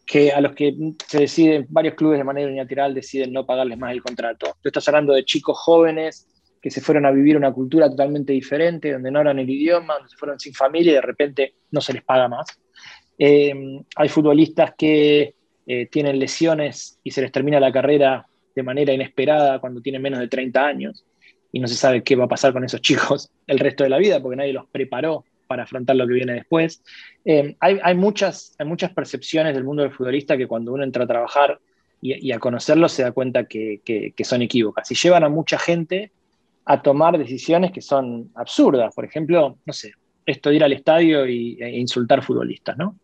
que 0.06 0.32
a 0.32 0.42
los 0.42 0.54
que 0.54 0.76
se 1.08 1.20
deciden, 1.20 1.68
varios 1.70 1.96
clubes 1.96 2.18
de 2.18 2.24
manera 2.24 2.48
unilateral 2.48 2.94
deciden 2.94 3.32
no 3.32 3.46
pagarles 3.46 3.78
más 3.78 3.92
el 3.92 4.02
contrato. 4.02 4.58
Tú 4.62 4.70
estás 4.70 4.88
hablando 4.88 5.14
de 5.14 5.24
chicos 5.24 5.58
jóvenes 5.58 6.28
que 6.62 6.72
se 6.72 6.82
fueron 6.82 7.06
a 7.06 7.12
vivir 7.12 7.38
una 7.38 7.54
cultura 7.54 7.90
totalmente 7.90 8.34
diferente, 8.34 8.92
donde 8.92 9.12
no 9.12 9.22
eran 9.22 9.40
el 9.40 9.50
idioma, 9.50 9.94
donde 9.94 10.10
se 10.10 10.18
fueron 10.18 10.40
sin 10.40 10.54
familia 10.54 10.92
y 10.92 10.96
de 10.96 11.02
repente 11.02 11.54
no 11.72 11.80
se 11.80 11.94
les 11.94 12.04
paga 12.04 12.28
más. 12.28 12.48
Eh, 13.18 13.54
hay 13.96 14.10
futbolistas 14.10 14.74
que 14.78 15.36
eh, 15.68 15.86
tienen 15.86 16.20
lesiones 16.20 17.00
y 17.04 17.12
se 17.12 17.22
les 17.22 17.32
termina 17.32 17.60
la 17.60 17.72
carrera 17.72 18.26
de 18.56 18.64
manera 18.64 18.92
inesperada 18.92 19.60
cuando 19.60 19.80
tienen 19.82 20.02
menos 20.02 20.20
de 20.20 20.28
30 20.28 20.66
años 20.66 21.06
y 21.52 21.60
no 21.60 21.68
se 21.68 21.76
sabe 21.76 22.04
qué 22.04 22.16
va 22.16 22.26
a 22.26 22.30
pasar 22.30 22.54
con 22.54 22.64
esos 22.64 22.82
chicos 22.82 23.32
el 23.48 23.60
resto 23.60 23.84
de 23.84 23.90
la 23.90 23.98
vida 23.98 24.22
porque 24.22 24.38
nadie 24.38 24.54
los 24.54 24.68
preparó 24.68 25.26
para 25.48 25.64
afrontar 25.64 25.96
lo 25.96 26.06
que 26.06 26.14
viene 26.14 26.34
después. 26.34 26.84
Eh, 27.26 27.56
hay, 27.60 27.96
muchas, 27.96 28.56
hay 28.60 28.68
muchas 28.68 28.94
percepciones 28.94 29.56
del 29.56 29.64
mundo 29.64 29.82
del 29.82 29.92
futbolista 29.92 30.38
que 30.38 30.46
cuando 30.46 30.72
uno 30.72 30.84
entra 30.84 31.06
a 31.06 31.08
trabajar 31.08 31.60
y, 32.02 32.32
a 32.32 32.40
conocerlo 32.40 32.88
se 32.88 33.02
da 33.02 33.12
cuenta 33.12 33.46
que, 33.46 34.14
son 34.24 34.44
equívocas 34.44 34.90
y 34.92 34.96
llevan 34.96 35.24
a 35.24 35.30
mucha 35.30 35.58
gente 35.58 36.12
a 36.66 36.82
tomar 36.84 37.18
decisiones 37.18 37.72
que 37.72 37.82
son 37.82 38.30
absurdas. 38.36 38.94
Por 38.94 39.06
ejemplo, 39.06 39.58
no 39.66 39.74
sé, 39.74 39.94
esto 40.24 40.52
de 40.52 40.58
ir 40.58 40.64
al 40.64 40.72
estadio 40.72 41.28
y, 41.28 41.58
e 41.60 41.80
insultar 41.80 42.24
futbolistas, 42.24 42.78
¿no? 42.78 42.96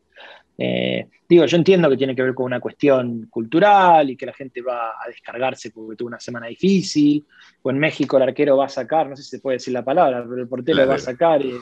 Eh, 0.57 1.07
digo, 1.27 1.45
yo 1.45 1.57
entiendo 1.57 1.89
que 1.89 1.97
tiene 1.97 2.15
que 2.15 2.21
ver 2.21 2.33
con 2.33 2.45
una 2.45 2.59
cuestión 2.59 3.27
cultural 3.29 4.09
y 4.09 4.15
que 4.15 4.25
la 4.25 4.33
gente 4.33 4.61
va 4.61 4.91
a 4.91 5.07
descargarse 5.07 5.71
porque 5.71 5.95
tuvo 5.95 6.07
una 6.07 6.19
semana 6.19 6.47
difícil, 6.47 7.25
o 7.61 7.69
en 7.69 7.79
México 7.79 8.17
el 8.17 8.23
arquero 8.23 8.57
va 8.57 8.65
a 8.65 8.69
sacar, 8.69 9.09
no 9.09 9.15
sé 9.15 9.23
si 9.23 9.29
se 9.31 9.39
puede 9.39 9.57
decir 9.57 9.73
la 9.73 9.83
palabra, 9.83 10.25
pero 10.27 10.41
el 10.41 10.47
portero 10.47 10.87
va 10.87 10.95
a 10.95 10.99
sacar 10.99 11.43
y, 11.43 11.53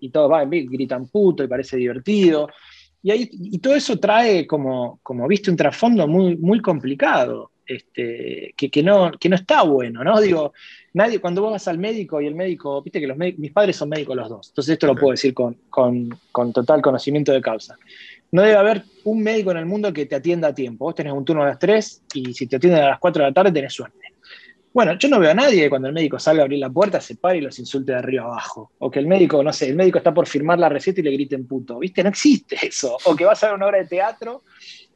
y 0.00 0.10
todos 0.10 0.30
van, 0.30 0.50
gritan 0.50 1.06
puto 1.08 1.44
y 1.44 1.48
parece 1.48 1.76
divertido. 1.76 2.48
Y, 3.02 3.10
ahí, 3.10 3.30
y 3.32 3.58
todo 3.58 3.74
eso 3.74 3.98
trae 3.98 4.46
como, 4.46 5.00
como 5.02 5.26
viste, 5.26 5.50
un 5.50 5.56
trasfondo 5.56 6.06
muy, 6.06 6.36
muy 6.36 6.60
complicado, 6.60 7.52
este, 7.70 8.52
que, 8.56 8.68
que, 8.70 8.82
no, 8.82 9.12
que 9.12 9.28
no 9.28 9.36
está 9.36 9.62
bueno, 9.62 10.02
¿no? 10.02 10.20
Digo, 10.20 10.52
nadie, 10.92 11.20
cuando 11.20 11.40
vos 11.40 11.52
vas 11.52 11.68
al 11.68 11.78
médico 11.78 12.20
y 12.20 12.26
el 12.26 12.34
médico, 12.34 12.82
viste 12.82 13.00
que 13.00 13.06
los 13.06 13.16
mis 13.16 13.52
padres 13.52 13.76
son 13.76 13.88
médicos 13.88 14.16
los 14.16 14.28
dos, 14.28 14.48
entonces 14.48 14.72
esto 14.72 14.88
lo 14.88 14.96
puedo 14.96 15.12
decir 15.12 15.32
con, 15.32 15.56
con, 15.70 16.08
con, 16.32 16.52
total 16.52 16.82
conocimiento 16.82 17.32
de 17.32 17.40
causa. 17.40 17.78
No 18.32 18.42
debe 18.42 18.56
haber 18.56 18.84
un 19.04 19.22
médico 19.22 19.50
en 19.50 19.56
el 19.56 19.66
mundo 19.66 19.92
que 19.92 20.06
te 20.06 20.14
atienda 20.14 20.48
a 20.48 20.54
tiempo. 20.54 20.84
Vos 20.84 20.94
tenés 20.94 21.12
un 21.12 21.24
turno 21.24 21.42
a 21.42 21.46
las 21.46 21.58
3 21.58 22.02
y 22.14 22.32
si 22.32 22.46
te 22.46 22.56
atienden 22.56 22.82
a 22.82 22.90
las 22.90 22.98
4 23.00 23.24
de 23.24 23.30
la 23.30 23.34
tarde 23.34 23.52
tenés 23.52 23.72
suerte. 23.72 23.98
Bueno, 24.72 24.96
yo 24.96 25.08
no 25.08 25.18
veo 25.18 25.32
a 25.32 25.34
nadie 25.34 25.68
cuando 25.68 25.88
el 25.88 25.94
médico 25.94 26.16
salga 26.20 26.42
a 26.42 26.44
abrir 26.44 26.60
la 26.60 26.70
puerta, 26.70 27.00
se 27.00 27.16
pare 27.16 27.38
y 27.38 27.40
los 27.40 27.58
insulte 27.58 27.90
de 27.90 27.98
arriba 27.98 28.24
abajo. 28.24 28.70
O 28.78 28.88
que 28.88 29.00
el 29.00 29.08
médico, 29.08 29.42
no 29.42 29.52
sé, 29.52 29.68
el 29.68 29.74
médico 29.74 29.98
está 29.98 30.14
por 30.14 30.28
firmar 30.28 30.60
la 30.60 30.68
receta 30.68 31.00
y 31.00 31.02
le 31.02 31.10
griten 31.10 31.44
puto. 31.44 31.80
¿Viste? 31.80 32.04
No 32.04 32.10
existe 32.10 32.56
eso. 32.62 32.96
O 33.04 33.16
que 33.16 33.24
vas 33.24 33.42
a 33.42 33.48
ver 33.48 33.56
una 33.56 33.66
obra 33.66 33.78
de 33.78 33.86
teatro 33.86 34.44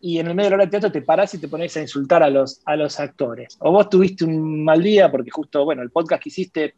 y 0.00 0.18
en 0.18 0.28
el 0.28 0.34
medio 0.36 0.46
de 0.46 0.50
la 0.50 0.56
obra 0.56 0.64
de 0.66 0.70
teatro 0.70 0.92
te 0.92 1.02
paras 1.02 1.34
y 1.34 1.38
te 1.38 1.48
pones 1.48 1.76
a 1.76 1.80
insultar 1.80 2.22
a 2.22 2.30
los, 2.30 2.60
a 2.64 2.76
los 2.76 3.00
actores. 3.00 3.56
O 3.58 3.72
vos 3.72 3.88
tuviste 3.88 4.24
un 4.24 4.62
mal 4.62 4.80
día 4.80 5.10
porque 5.10 5.30
justo, 5.32 5.64
bueno, 5.64 5.82
el 5.82 5.90
podcast 5.90 6.22
que 6.22 6.28
hiciste, 6.28 6.74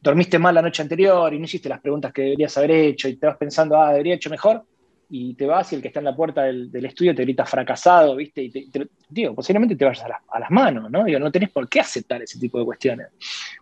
dormiste 0.00 0.40
mal 0.40 0.56
la 0.56 0.62
noche 0.62 0.82
anterior 0.82 1.32
y 1.32 1.38
no 1.38 1.44
hiciste 1.44 1.68
las 1.68 1.80
preguntas 1.80 2.12
que 2.12 2.22
deberías 2.22 2.58
haber 2.58 2.72
hecho 2.72 3.08
y 3.08 3.16
te 3.16 3.26
vas 3.26 3.36
pensando, 3.36 3.80
ah, 3.80 3.92
debería 3.92 4.14
hecho 4.14 4.30
mejor 4.30 4.64
y 5.08 5.34
te 5.34 5.46
vas 5.46 5.72
y 5.72 5.76
el 5.76 5.82
que 5.82 5.88
está 5.88 6.00
en 6.00 6.06
la 6.06 6.16
puerta 6.16 6.42
del, 6.44 6.84
estudio 6.84 7.14
te 7.14 7.22
grita 7.22 7.46
fracasado, 7.46 8.16
¿viste? 8.16 8.42
Y 8.42 8.50
te, 8.50 8.88
digo, 9.08 9.34
posiblemente 9.34 9.76
te 9.76 9.84
vayas 9.84 10.04
a, 10.04 10.38
las 10.38 10.50
manos, 10.50 10.90
¿no? 10.90 11.04
Digo, 11.04 11.18
no 11.18 11.30
tenés 11.30 11.50
por 11.50 11.68
qué 11.68 11.80
aceptar 11.80 12.22
ese 12.22 12.38
tipo 12.38 12.58
de 12.58 12.64
cuestiones. 12.64 13.08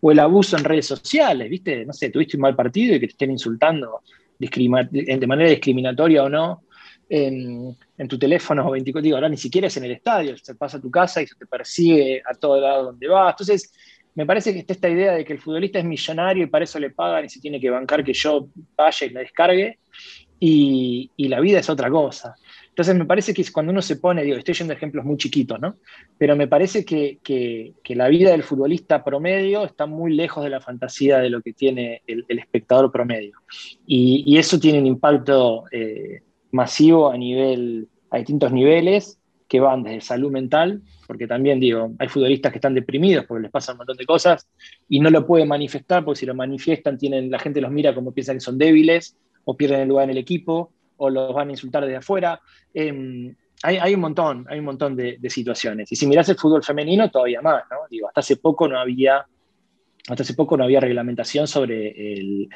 O 0.01 0.11
el 0.11 0.19
abuso 0.19 0.57
en 0.57 0.65
redes 0.65 0.87
sociales, 0.87 1.49
¿viste? 1.51 1.85
No 1.85 1.93
sé, 1.93 2.11
tuviste 2.11 2.37
un 2.37 2.43
mal 2.43 2.57
partido 2.57 2.95
y 2.95 3.01
que 3.01 3.07
te 3.07 3.13
estén 3.13 3.31
insultando 3.31 4.03
de 4.39 5.27
manera 5.27 5.51
discriminatoria 5.51 6.25
o 6.25 6.29
no 6.29 6.65
en, 7.09 7.77
tu 8.09 8.19
teléfono 8.19 8.71
24, 8.71 9.03
digo, 9.03 9.29
ni 9.29 9.37
siquiera 9.37 9.69
es 9.69 9.77
en 9.77 9.85
el 9.85 9.93
estadio, 9.93 10.37
se 10.37 10.55
pasa 10.55 10.79
a 10.79 10.81
tu 10.81 10.91
casa 10.91 11.23
y 11.23 11.27
se 11.27 11.37
te 11.37 11.47
persigue 11.47 12.23
a 12.25 12.35
todo 12.35 12.61
lado 12.61 12.85
donde 12.87 13.09
vas. 13.09 13.33
Entonces, 13.33 13.73
me 14.15 14.27
parece 14.27 14.53
que 14.53 14.61
está 14.61 14.73
esta 14.73 14.89
idea 14.89 15.13
de 15.13 15.25
que 15.25 15.33
el 15.33 15.41
futbolista 15.41 15.79
es 15.79 15.85
millonario 15.85 16.45
y 16.45 16.47
para 16.47 16.65
eso 16.65 16.79
le 16.79 16.91
pagan 16.91 17.25
y 17.25 17.29
se 17.29 17.41
tiene 17.41 17.61
que 17.61 17.71
bancar 17.71 18.05
que 18.05 18.13
yo 18.13 18.49
vaya 18.77 19.07
y 19.07 19.11
me 19.11 19.21
descargue 19.21 19.79
y, 20.47 21.29
la 21.29 21.41
vida 21.41 21.59
es 21.59 21.71
otra 21.71 21.91
cosa. 21.91 22.37
Entonces 22.69 22.95
me 22.95 23.07
parece 23.07 23.33
que 23.33 23.45
cuando 23.53 23.73
uno 23.73 23.81
se 23.81 23.97
pone, 23.97 24.23
digo, 24.25 24.37
estoy 24.37 24.55
yendo 24.55 24.75
ejemplos 24.75 25.05
muy 25.05 25.17
chiquitos, 25.17 25.59
¿no? 25.61 25.77
Pero 26.19 26.37
me 26.37 26.49
parece 26.49 26.85
que, 26.85 27.73
la 27.89 28.09
vida 28.09 28.31
del 28.33 28.43
futbolista 28.43 29.03
promedio 29.03 29.65
está 29.65 29.87
muy 29.87 30.13
lejos 30.13 30.45
de 30.45 30.51
la 30.51 30.61
fantasía 30.61 31.19
de 31.19 31.31
lo 31.31 31.41
que 31.41 31.53
tiene 31.53 32.03
el, 32.07 32.25
espectador 32.29 32.93
promedio. 32.93 33.39
Y, 33.87 34.37
eso 34.37 34.59
tiene 34.59 34.81
un 34.81 34.87
impacto 34.87 35.65
eh, 35.71 36.21
masivo 36.51 37.11
a 37.11 37.17
nivel, 37.17 37.89
a 38.11 38.19
distintos 38.19 38.53
niveles, 38.53 39.19
que 39.49 39.61
van 39.61 39.83
desde 39.83 40.01
salud 40.01 40.31
mental, 40.31 40.83
porque 41.07 41.27
también 41.27 41.61
digo, 41.61 41.93
hay 41.99 42.09
futbolistas 42.09 42.51
que 42.51 42.59
están 42.59 42.75
deprimidos 42.75 43.27
porque 43.27 43.43
les 43.43 43.51
pasa 43.51 43.73
un 43.73 43.79
montón 43.79 43.97
de 43.97 44.07
cosas 44.07 44.49
y 44.89 45.01
no 45.01 45.11
lo 45.11 45.27
pueden 45.27 45.49
manifestar 45.49 46.05
porque 46.05 46.21
si 46.21 46.27
lo 46.27 46.35
manifiestan 46.35 46.99
tienen, 46.99 47.31
la 47.31 47.39
gente 47.39 47.61
los 47.61 47.71
mira 47.71 47.95
como 47.95 48.13
piensan 48.13 48.37
que 48.37 48.41
son 48.41 48.59
débiles 48.59 49.17
o 49.45 49.57
pierden 49.57 49.81
el 49.81 49.89
lugar 49.89 50.05
en 50.05 50.11
el 50.11 50.19
equipo, 50.19 50.73
o 50.97 51.11
los 51.11 51.35
van 51.35 51.49
a 51.49 51.53
insultar 51.53 51.83
desde 51.85 51.97
afuera. 51.97 52.41
Em, 52.73 53.35
hay, 53.63 53.95
un 53.95 54.01
montón, 54.01 54.47
hay 54.49 54.59
un 54.59 54.67
montón 54.67 54.95
de, 54.95 55.19
situaciones. 55.31 55.91
Y 55.91 55.97
si 55.97 56.07
miras 56.07 56.29
el 56.29 56.37
fútbol 56.37 56.63
femenino, 56.63 57.11
todavía 57.11 57.41
más, 57.41 57.65
¿no? 57.71 57.79
Digo, 57.91 58.09
hasta 58.09 58.21
hace 58.21 58.37
poco 58.37 58.69
no 58.69 58.79
había, 58.79 59.27
hasta 60.09 60.23
hace 60.23 60.35
poco 60.35 60.57
no 60.57 60.65
había 60.65 60.81
reglamentación 60.81 61.47
sobre 61.47 62.13
el, 62.13 62.49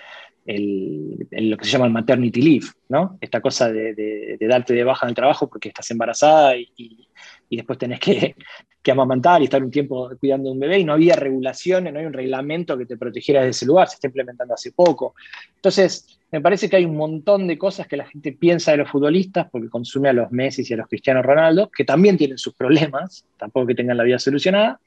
lo 0.46 1.57
que 1.57 1.64
se 1.64 1.70
llama 1.70 1.87
el 1.87 1.92
maternity 1.92 2.42
leave, 2.42 2.66
¿no? 2.90 3.16
Esta 3.20 3.40
cosa 3.40 3.72
de, 3.72 4.37
darte 4.40 4.74
de 4.74 4.85
baja 4.85 5.07
en 5.07 5.11
el 5.11 5.14
trabajo 5.14 5.48
porque 5.48 5.68
estás 5.68 5.90
embarazada 5.90 6.57
y, 6.57 7.09
y 7.48 7.57
después 7.57 7.79
tenés 7.79 8.01
que, 8.01 8.37
que, 8.83 8.90
amamantar 8.90 9.40
y 9.40 9.44
estar 9.44 9.62
un 9.62 9.70
tiempo 9.70 10.11
cuidando 10.20 10.48
de 10.48 10.53
un 10.53 10.61
bebé 10.61 10.79
y 10.79 10.85
no 10.85 10.92
había 10.92 11.16
regulaciones, 11.16 11.92
no 11.92 12.01
hay 12.01 12.07
un 12.07 12.12
reglamento 12.12 12.77
que 12.77 12.87
te 12.87 12.96
protegiera 12.96 13.42
de 13.42 13.51
ese 13.51 13.66
lugar, 13.66 13.88
se 13.88 13.94
está 13.94 14.09
implementando 14.09 14.55
hace 14.55 14.72
poco. 14.72 15.14
Entonces, 15.57 16.17
me 16.30 16.40
parece 16.42 16.68
que 16.68 16.76
hay 16.76 16.84
un 16.84 16.96
montón 16.96 17.46
de 17.46 17.56
cosas 17.56 17.86
que 17.86 17.96
la 17.96 18.06
gente 18.06 18.32
piensa 18.32 18.72
de 18.72 18.78
los 18.78 18.90
futbolistas, 18.90 19.48
porque 19.50 19.70
consume 19.70 20.10
a 20.10 20.12
los 20.12 20.30
Messi 20.30 20.62
y 20.68 20.74
a 20.74 20.76
los 20.76 20.86
Cristiano 20.86 21.22
Ronaldo, 21.22 21.70
que 21.70 21.84
también 21.84 22.18
tienen 22.18 22.36
sus 22.36 22.54
problemas, 22.54 23.24
tampoco 23.38 23.68
que 23.68 23.74
tengan 23.74 23.96
la 23.96 24.04
vida 24.04 24.18
solucionada, 24.18 24.78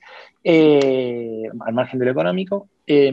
eh, 0.44 1.44
al 1.66 1.74
margen 1.74 2.00
de 2.00 2.06
lo 2.06 2.12
económico, 2.12 2.70
eh, 2.86 3.12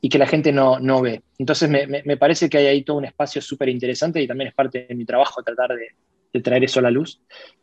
y 0.00 0.08
que 0.08 0.18
la 0.18 0.26
gente 0.26 0.52
no, 0.52 0.78
no 0.78 1.02
ve. 1.02 1.22
Entonces 1.38 1.68
me, 1.68 1.86
me, 1.86 2.16
parece 2.16 2.48
que 2.48 2.58
hay 2.58 2.66
ahí 2.66 2.82
todo 2.82 2.98
un 2.98 3.06
espacio 3.06 3.42
súper 3.42 3.68
interesante 3.68 4.22
y 4.22 4.28
también 4.28 4.48
es 4.48 4.54
parte 4.54 4.86
de 4.88 4.94
mi 4.94 5.04
trabajo 5.04 5.42
tratar 5.42 5.70
de, 5.74 6.40
traer 6.40 6.64
eso 6.64 6.80
a 6.80 6.82
la 6.82 6.90
luz 6.90 7.20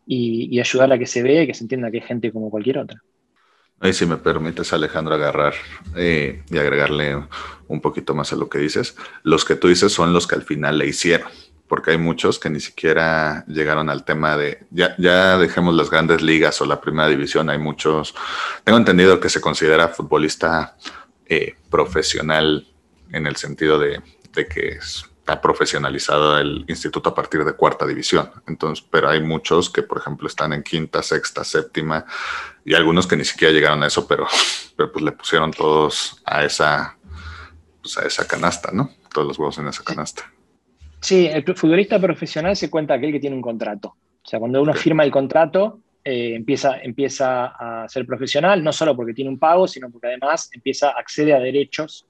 y, 0.08 0.60
ayudar 0.60 0.91
a 0.91 0.97
que 0.97 1.06
se 1.06 1.24
vea 1.24 1.43
y 1.43 1.47
que 1.47 1.54
se 1.54 1.63
entienda 1.63 1.91
que 1.91 1.97
hay 1.97 2.08
gente 2.08 2.32
como 2.32 2.50
cualquier 2.50 2.80
otra. 2.80 3.02
Y 3.84 3.94
si 3.94 4.06
me 4.06 4.17
permites, 4.17 4.74
Alejandro, 4.74 5.15
agarrar 5.15 5.56
eh, 5.96 6.44
y 6.50 6.58
agregarle 6.58 7.24
un 7.67 7.82
poquito 7.82 8.13
más 8.13 8.32
a 8.32 8.36
lo 8.36 8.48
que 8.48 8.60
dices, 8.60 8.96
los 9.24 9.44
que 9.44 9.56
tú 9.56 9.67
dices 9.67 9.91
son 9.91 10.13
los 10.13 10.28
que 10.28 10.36
al 10.36 10.44
final 10.44 10.78
le 10.78 10.88
hicieron, 10.88 11.30
porque 11.67 11.91
hay 11.91 11.98
muchos 11.98 12.38
que 12.38 12.50
ni 12.50 12.60
siquiera 12.60 13.44
llegaron 13.48 13.89
al 13.89 14.04
tema 14.04 14.38
de, 14.38 14.65
ya, 14.70 14.96
ya 14.98 15.38
dejemos 15.38 15.74
las 15.74 15.89
grandes 15.89 16.22
ligas 16.22 16.62
o 16.62 16.65
la 16.65 16.80
primera 16.80 17.08
división, 17.08 17.50
hay 17.50 17.58
muchos, 17.58 18.13
tengo 18.63 18.78
entendido 18.78 19.20
que 19.20 19.30
se 19.30 19.41
considera 19.41 19.88
futbolista 19.88 20.78
eh, 21.26 21.56
profesional 21.70 22.67
en 23.12 23.26
el 23.26 23.36
sentido 23.36 23.80
de, 23.80 24.02
de 24.34 24.48
que 24.48 24.67
es 24.70 25.06
profesionalizado 25.26 26.38
el 26.38 26.66
instituto 26.68 27.10
a 27.10 27.16
partir 27.16 27.44
de 27.46 27.54
cuarta 27.54 27.86
división. 27.86 28.30
Entonces, 28.48 28.86
pero 28.90 29.10
hay 29.10 29.22
muchos 29.22 29.70
que, 29.70 29.84
por 29.84 30.00
ejemplo, 30.00 30.28
están 30.28 30.54
en 30.54 30.64
quinta, 30.64 31.02
sexta, 31.04 31.44
séptima 31.44 32.06
y 32.66 32.74
algunos 32.74 33.08
que 33.08 33.16
ni 33.16 33.24
siquiera 33.24 33.54
llegaron 33.54 33.84
a 33.84 33.88
eso, 33.88 34.08
pero, 34.08 34.28
pero 34.76 34.92
pues 34.92 35.06
le 35.06 35.12
pusieron 35.12 35.52
todos 35.52 36.22
a 36.26 36.44
esa, 36.44 36.98
pues 37.82 37.98
a 37.98 38.06
esa 38.06 38.28
canasta, 38.28 38.72
¿no? 38.74 38.90
Todos 39.14 39.28
los 39.28 39.40
huevos 39.40 39.58
en 39.60 39.68
esa 39.68 39.84
canasta. 39.84 40.32
Sí, 41.00 41.28
el 41.28 41.44
futbolista 41.56 42.00
profesional 42.00 42.56
se 42.56 42.70
cuenta 42.70 42.94
aquel 42.94 43.12
que 43.12 43.20
tiene 43.20 43.36
un 43.36 43.42
contrato. 43.42 43.96
O 44.24 44.28
sea, 44.28 44.40
cuando 44.40 44.62
uno 44.62 44.74
firma 44.74 45.04
el 45.04 45.12
contrato, 45.12 45.80
eh, 46.04 46.36
empieza, 46.36 46.80
empieza 46.80 47.46
a 47.46 47.90
ser 47.90 48.06
profesional, 48.06 48.64
no 48.64 48.72
solo 48.72 48.96
porque 48.96 49.14
tiene 49.14 49.30
un 49.30 49.40
pago, 49.40 49.68
sino 49.68 49.90
porque 49.90 50.08
además 50.08 50.50
empieza, 50.54 50.92
accede 50.92 51.34
a 51.34 51.40
derechos 51.40 52.06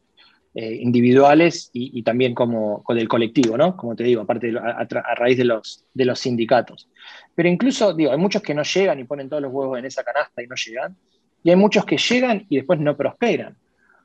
eh, 0.54 0.76
individuales 0.82 1.70
y, 1.72 2.04
también 2.04 2.34
como 2.34 2.84
con 2.84 2.98
el 2.98 3.08
colectivo, 3.08 3.58
¿no? 3.58 3.78
Como 3.78 3.96
te 3.96 4.04
digo, 4.04 4.22
aparte 4.22 4.54
a, 4.58 5.16
raíz 5.16 5.38
de 5.38 5.46
los, 5.46 5.86
de 5.94 6.06
los 6.06 6.20
sindicatos. 6.20 6.90
Pero 7.34 7.48
incluso, 7.48 7.94
digo, 7.94 8.12
hay 8.12 8.18
muchos 8.18 8.42
que 8.42 8.54
no 8.54 8.64
llegan 8.64 9.00
y 9.00 9.06
ponen 9.06 9.30
todos 9.30 9.42
los 9.42 9.54
huevos 9.54 9.80
en 9.80 9.86
esa 9.86 10.04
canasta 10.04 10.44
y 10.44 10.48
no 10.48 10.56
llegan, 10.56 10.98
y 11.44 11.50
hay 11.50 11.56
muchos 11.56 11.86
que 11.86 11.98
llegan 11.98 12.46
y 12.50 12.58
después 12.58 12.80
no 12.80 12.98
prosperan. 12.98 13.56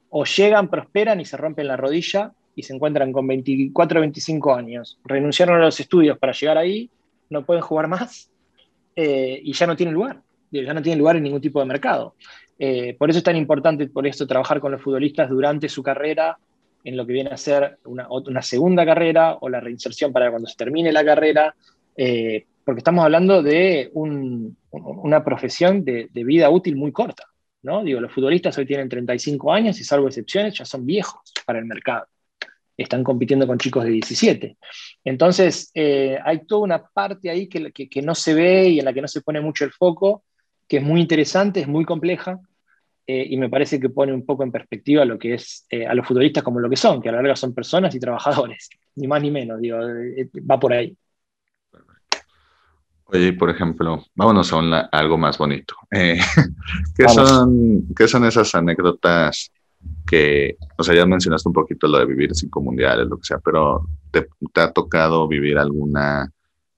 O 0.08 0.24
llegan, 0.24 0.68
prosperan 0.68 1.20
y 1.20 1.24
se 1.24 1.36
rompen 1.36 1.66
la 1.66 1.76
rodilla 1.76 2.32
y 2.54 2.62
se 2.62 2.74
encuentran 2.74 3.12
con 3.12 3.26
24 3.26 3.98
o 3.98 4.00
25 4.00 4.54
años. 4.54 4.98
Renunciaron 5.04 5.60
a 5.60 5.64
los 5.64 5.78
estudios 5.80 6.16
para 6.18 6.32
llegar 6.32 6.58
ahí, 6.58 6.88
no 7.28 7.44
pueden 7.44 7.62
jugar 7.62 7.88
más 7.88 8.30
eh, 8.94 9.40
y 9.42 9.52
ya 9.52 9.66
no 9.66 9.76
tienen 9.76 9.94
lugar. 9.94 10.22
Ya 10.50 10.72
no 10.72 10.80
tienen 10.80 11.00
lugar 11.00 11.16
en 11.16 11.24
ningún 11.24 11.40
tipo 11.40 11.60
de 11.60 11.66
mercado. 11.66 12.14
Eh, 12.58 12.96
por 12.98 13.10
eso 13.10 13.18
es 13.18 13.24
tan 13.24 13.36
importante, 13.36 13.86
por 13.88 14.06
esto, 14.06 14.26
trabajar 14.26 14.60
con 14.60 14.72
los 14.72 14.80
futbolistas 14.80 15.28
durante 15.28 15.68
su 15.68 15.82
carrera, 15.82 16.38
en 16.84 16.96
lo 16.96 17.06
que 17.06 17.12
viene 17.12 17.30
a 17.30 17.36
ser 17.36 17.78
una, 17.84 18.42
segunda 18.42 18.86
carrera 18.86 19.38
o 19.40 19.48
la 19.48 19.60
reinserción 19.60 20.12
para 20.12 20.30
cuando 20.30 20.48
se 20.48 20.56
termine 20.56 20.92
la 20.92 21.04
carrera, 21.04 21.54
eh, 21.96 22.46
porque 22.64 22.78
estamos 22.78 23.04
hablando 23.04 23.42
de 23.42 23.90
una 23.92 25.24
profesión 25.24 25.84
de, 25.84 26.08
vida 26.12 26.48
útil 26.50 26.76
muy 26.76 26.92
corta. 26.92 27.24
¿no? 27.62 27.82
Digo, 27.82 28.00
los 28.00 28.12
futbolistas 28.12 28.56
hoy 28.58 28.66
tienen 28.66 28.88
35 28.88 29.52
años 29.52 29.80
y 29.80 29.84
salvo 29.84 30.06
excepciones 30.06 30.56
ya 30.56 30.64
son 30.64 30.86
viejos 30.86 31.20
para 31.44 31.58
el 31.58 31.64
mercado. 31.64 32.06
Están 32.76 33.02
compitiendo 33.02 33.46
con 33.46 33.58
chicos 33.58 33.84
de 33.84 33.90
17. 33.90 34.56
Entonces, 35.04 35.70
eh, 35.74 36.18
hay 36.24 36.44
toda 36.46 36.62
una 36.62 36.86
parte 36.86 37.30
ahí 37.30 37.48
que, 37.48 37.72
que 37.72 38.02
no 38.02 38.14
se 38.14 38.34
ve 38.34 38.68
y 38.68 38.78
en 38.78 38.84
la 38.84 38.92
que 38.92 39.00
no 39.00 39.08
se 39.08 39.22
pone 39.22 39.40
mucho 39.40 39.64
el 39.64 39.72
foco, 39.72 40.22
que 40.68 40.78
es 40.78 40.82
muy 40.82 41.00
interesante, 41.00 41.60
es 41.60 41.68
muy 41.68 41.84
compleja, 41.84 42.40
eh, 43.08 43.24
y 43.30 43.36
me 43.36 43.48
parece 43.48 43.78
que 43.78 43.88
pone 43.88 44.12
un 44.12 44.26
poco 44.26 44.42
en 44.42 44.50
perspectiva 44.50 45.04
lo 45.04 45.16
que 45.16 45.34
es 45.34 45.64
eh, 45.70 45.86
a 45.86 45.94
los 45.94 46.06
futbolistas 46.06 46.42
como 46.42 46.58
lo 46.58 46.68
que 46.68 46.76
son, 46.76 47.00
que 47.00 47.08
a 47.08 47.12
la 47.12 47.18
larga 47.18 47.36
son 47.36 47.54
personas 47.54 47.94
y 47.94 48.00
trabajadores, 48.00 48.68
ni 48.96 49.06
más 49.06 49.22
ni 49.22 49.30
menos, 49.30 49.60
digo, 49.60 49.78
eh, 49.80 50.28
va 50.38 50.58
por 50.58 50.72
ahí. 50.72 50.96
Oye, 53.08 53.32
por 53.34 53.50
ejemplo, 53.50 54.04
vámonos 54.16 54.52
a, 54.52 54.80
algo 54.90 55.16
más 55.16 55.38
bonito. 55.38 55.76
¿qué, 55.90 57.08
son, 57.08 57.86
¿Qué 57.96 58.08
son 58.08 58.24
esas 58.24 58.52
anécdotas 58.56 59.52
que, 60.04 60.56
o 60.76 60.82
sea, 60.82 60.92
ya 60.96 61.06
mencionaste 61.06 61.48
un 61.48 61.52
poquito 61.52 61.86
lo 61.86 61.98
de 61.98 62.06
vivir 62.06 62.34
cinco 62.34 62.60
mundiales, 62.60 63.06
lo 63.06 63.18
que 63.18 63.24
sea, 63.24 63.38
pero 63.38 63.86
¿te, 64.10 64.26
te 64.52 64.60
ha 64.60 64.72
tocado 64.72 65.28
vivir 65.28 65.56
alguna, 65.56 66.28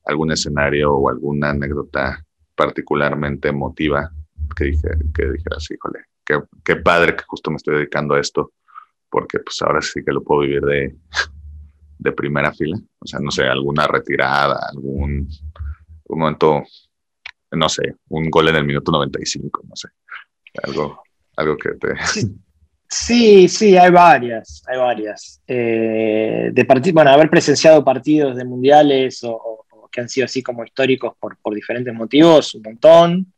algún 0.04 0.30
escenario 0.30 0.92
o 0.92 1.08
alguna 1.08 1.50
anécdota 1.50 2.22
particularmente 2.58 3.48
emotiva 3.48 4.10
que, 4.56 4.64
dije, 4.64 4.88
que 5.14 5.30
dijeras, 5.30 5.70
híjole, 5.70 6.00
qué, 6.24 6.40
qué, 6.64 6.76
padre 6.76 7.14
que 7.14 7.22
justo 7.24 7.52
me 7.52 7.56
estoy 7.56 7.76
dedicando 7.76 8.16
a 8.16 8.20
esto, 8.20 8.52
porque 9.08 9.38
pues 9.38 9.62
ahora 9.62 9.80
sí 9.80 10.02
que 10.04 10.12
lo 10.12 10.24
puedo 10.24 10.40
vivir 10.40 10.62
de, 10.62 10.96
de 11.98 12.12
primera 12.12 12.52
fila. 12.52 12.76
O 12.98 13.06
sea, 13.06 13.20
no 13.20 13.30
sé, 13.30 13.44
alguna 13.44 13.86
retirada, 13.86 14.58
algún, 14.72 15.28
un 16.08 16.18
momento, 16.18 16.64
no 17.52 17.68
sé, 17.68 17.94
un 18.08 18.28
gol 18.28 18.48
en 18.48 18.56
el 18.56 18.64
minuto 18.64 18.90
95, 18.90 19.62
no 19.68 19.76
sé, 19.76 19.88
algo, 20.64 21.00
algo 21.36 21.56
que 21.56 21.70
te... 21.74 21.94
Sí. 22.90 23.48
Sí, 23.48 23.76
hay 23.76 23.90
varias, 23.90 24.62
hay 24.66 24.78
varias. 24.78 25.42
Eh, 25.46 26.48
de 26.50 26.92
bueno, 26.92 27.10
haber 27.10 27.28
presenciado 27.28 27.84
partidos 27.84 28.34
de 28.34 28.46
mundiales 28.46 29.22
o, 29.24 29.57
que 29.90 30.00
han 30.00 30.08
sido 30.08 30.26
así 30.26 30.42
como 30.42 30.64
históricos 30.64 31.14
por, 31.18 31.36
diferentes 31.54 31.92
motivos, 31.94 32.54
un 32.54 32.62
montón. 32.62 33.32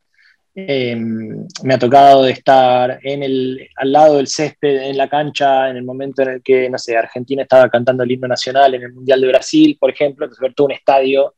Eh, 0.53 0.95
me 0.95 1.73
ha 1.73 1.79
tocado 1.79 2.27
estar 2.27 2.99
en 3.03 3.23
el, 3.23 3.69
al 3.77 3.91
lado 3.91 4.17
del 4.17 4.27
césped, 4.27 4.89
en 4.89 4.97
la 4.97 5.07
cancha, 5.07 5.69
en 5.69 5.77
el 5.77 5.83
momento 5.83 6.23
en 6.23 6.29
el 6.29 6.41
que, 6.41 6.69
no 6.69 6.77
sé, 6.77 6.97
Argentina 6.97 7.43
estaba 7.43 7.69
cantando 7.69 8.03
el 8.03 8.11
himno 8.11 8.27
nacional 8.27 8.75
en 8.75 8.83
el 8.83 8.93
Mundial 8.93 9.21
de 9.21 9.27
Brasil, 9.27 9.77
por 9.79 9.89
ejemplo, 9.89 10.25
entonces 10.25 10.41
ver 10.41 10.53
todo 10.53 10.67
un 10.67 10.73
estadio, 10.73 11.35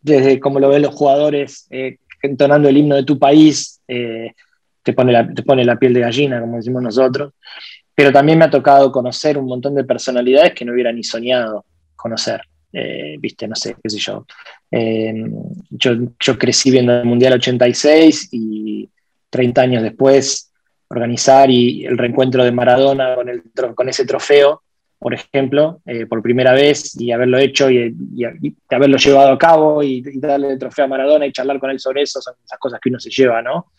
desde 0.00 0.38
cómo 0.38 0.60
lo 0.60 0.68
ven 0.68 0.82
los 0.82 0.94
jugadores 0.94 1.66
eh, 1.70 1.96
entonando 2.22 2.68
el 2.68 2.76
himno 2.76 2.94
de 2.96 3.04
tu 3.04 3.18
país, 3.18 3.80
eh, 3.88 4.32
te, 4.82 4.92
pone 4.92 5.12
la, 5.12 5.28
te 5.28 5.42
pone 5.42 5.64
la 5.64 5.76
piel 5.76 5.92
de 5.92 6.00
gallina, 6.00 6.40
como 6.40 6.56
decimos 6.56 6.82
nosotros. 6.82 7.32
Pero 7.94 8.12
también 8.12 8.38
me 8.38 8.46
ha 8.46 8.50
tocado 8.50 8.90
conocer 8.90 9.36
un 9.36 9.46
montón 9.46 9.74
de 9.74 9.84
personalidades 9.84 10.54
que 10.54 10.64
no 10.64 10.72
hubiera 10.72 10.92
ni 10.92 11.02
soñado 11.02 11.66
conocer. 11.94 12.40
Eh, 12.72 13.16
viste, 13.18 13.46
no 13.46 13.54
sé, 13.54 13.76
qué 13.82 13.90
sé 13.90 13.98
yo. 13.98 14.26
Eh, 14.70 15.14
yo. 15.70 15.92
Yo 16.18 16.38
crecí 16.38 16.70
viendo 16.70 16.94
el 16.94 17.04
Mundial 17.04 17.34
86 17.34 18.28
y 18.32 18.88
30 19.28 19.60
años 19.60 19.82
después 19.82 20.50
organizar 20.88 21.50
y 21.50 21.84
el 21.86 21.96
reencuentro 21.98 22.44
de 22.44 22.52
Maradona 22.52 23.14
con, 23.14 23.28
el, 23.28 23.42
con 23.74 23.88
ese 23.88 24.04
trofeo, 24.04 24.62
por 24.98 25.14
ejemplo, 25.14 25.80
eh, 25.86 26.06
por 26.06 26.22
primera 26.22 26.52
vez 26.52 26.98
y 27.00 27.12
haberlo 27.12 27.38
hecho 27.38 27.70
y, 27.70 27.94
haberlo 28.70 28.96
llevado 28.98 29.32
a 29.32 29.38
cabo 29.38 29.82
y, 29.82 30.02
darle 30.18 30.52
el 30.52 30.58
trofeo 30.58 30.84
a 30.84 30.88
Maradona 30.88 31.26
y 31.26 31.32
charlar 31.32 31.58
con 31.58 31.70
él 31.70 31.80
sobre 31.80 32.02
eso, 32.02 32.20
son 32.20 32.34
esas 32.44 32.58
cosas 32.58 32.78
que 32.80 32.90
uno 32.90 33.00
se 33.00 33.10
lleva, 33.10 33.42
¿no? 33.42 33.72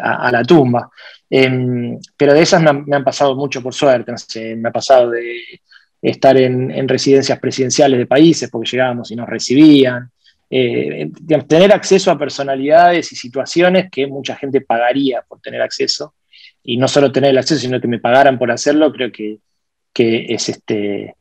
a, 0.00 0.32
la 0.32 0.42
tumba. 0.42 0.90
Em, 1.28 1.98
pero 2.16 2.32
de 2.32 2.40
esas 2.40 2.62
me 2.62 2.70
han, 2.70 2.84
me 2.86 2.96
han, 2.96 3.04
pasado 3.04 3.36
mucho 3.36 3.62
por 3.62 3.74
suerte, 3.74 4.10
no 4.10 4.16
sé, 4.16 4.56
me 4.56 4.70
ha 4.70 4.72
pasado 4.72 5.10
de 5.10 5.60
estar 6.00 6.36
en, 6.36 6.88
residencias 6.88 7.38
presidenciales 7.38 7.98
de 7.98 8.06
países 8.06 8.50
porque 8.50 8.70
llegábamos 8.70 9.10
y 9.10 9.16
nos 9.16 9.28
recibían. 9.28 10.10
Eh, 10.50 11.10
tener 11.46 11.72
acceso 11.72 12.10
a 12.10 12.18
personalidades 12.18 13.12
y 13.12 13.16
situaciones 13.16 13.90
que 13.90 14.06
mucha 14.06 14.34
gente 14.36 14.60
pagaría 14.60 15.22
por 15.22 15.40
tener 15.40 15.60
acceso. 15.60 16.14
Y 16.62 16.76
no 16.76 16.88
solo 16.88 17.12
tener 17.12 17.30
el 17.30 17.38
acceso, 17.38 17.60
sino 17.60 17.80
que 17.80 17.88
me 17.88 17.98
pagaran 17.98 18.38
por 18.38 18.50
hacerlo, 18.50 18.92
creo 18.92 19.10
que, 19.12 19.40
es, 19.94 20.48
este, 20.48 21.14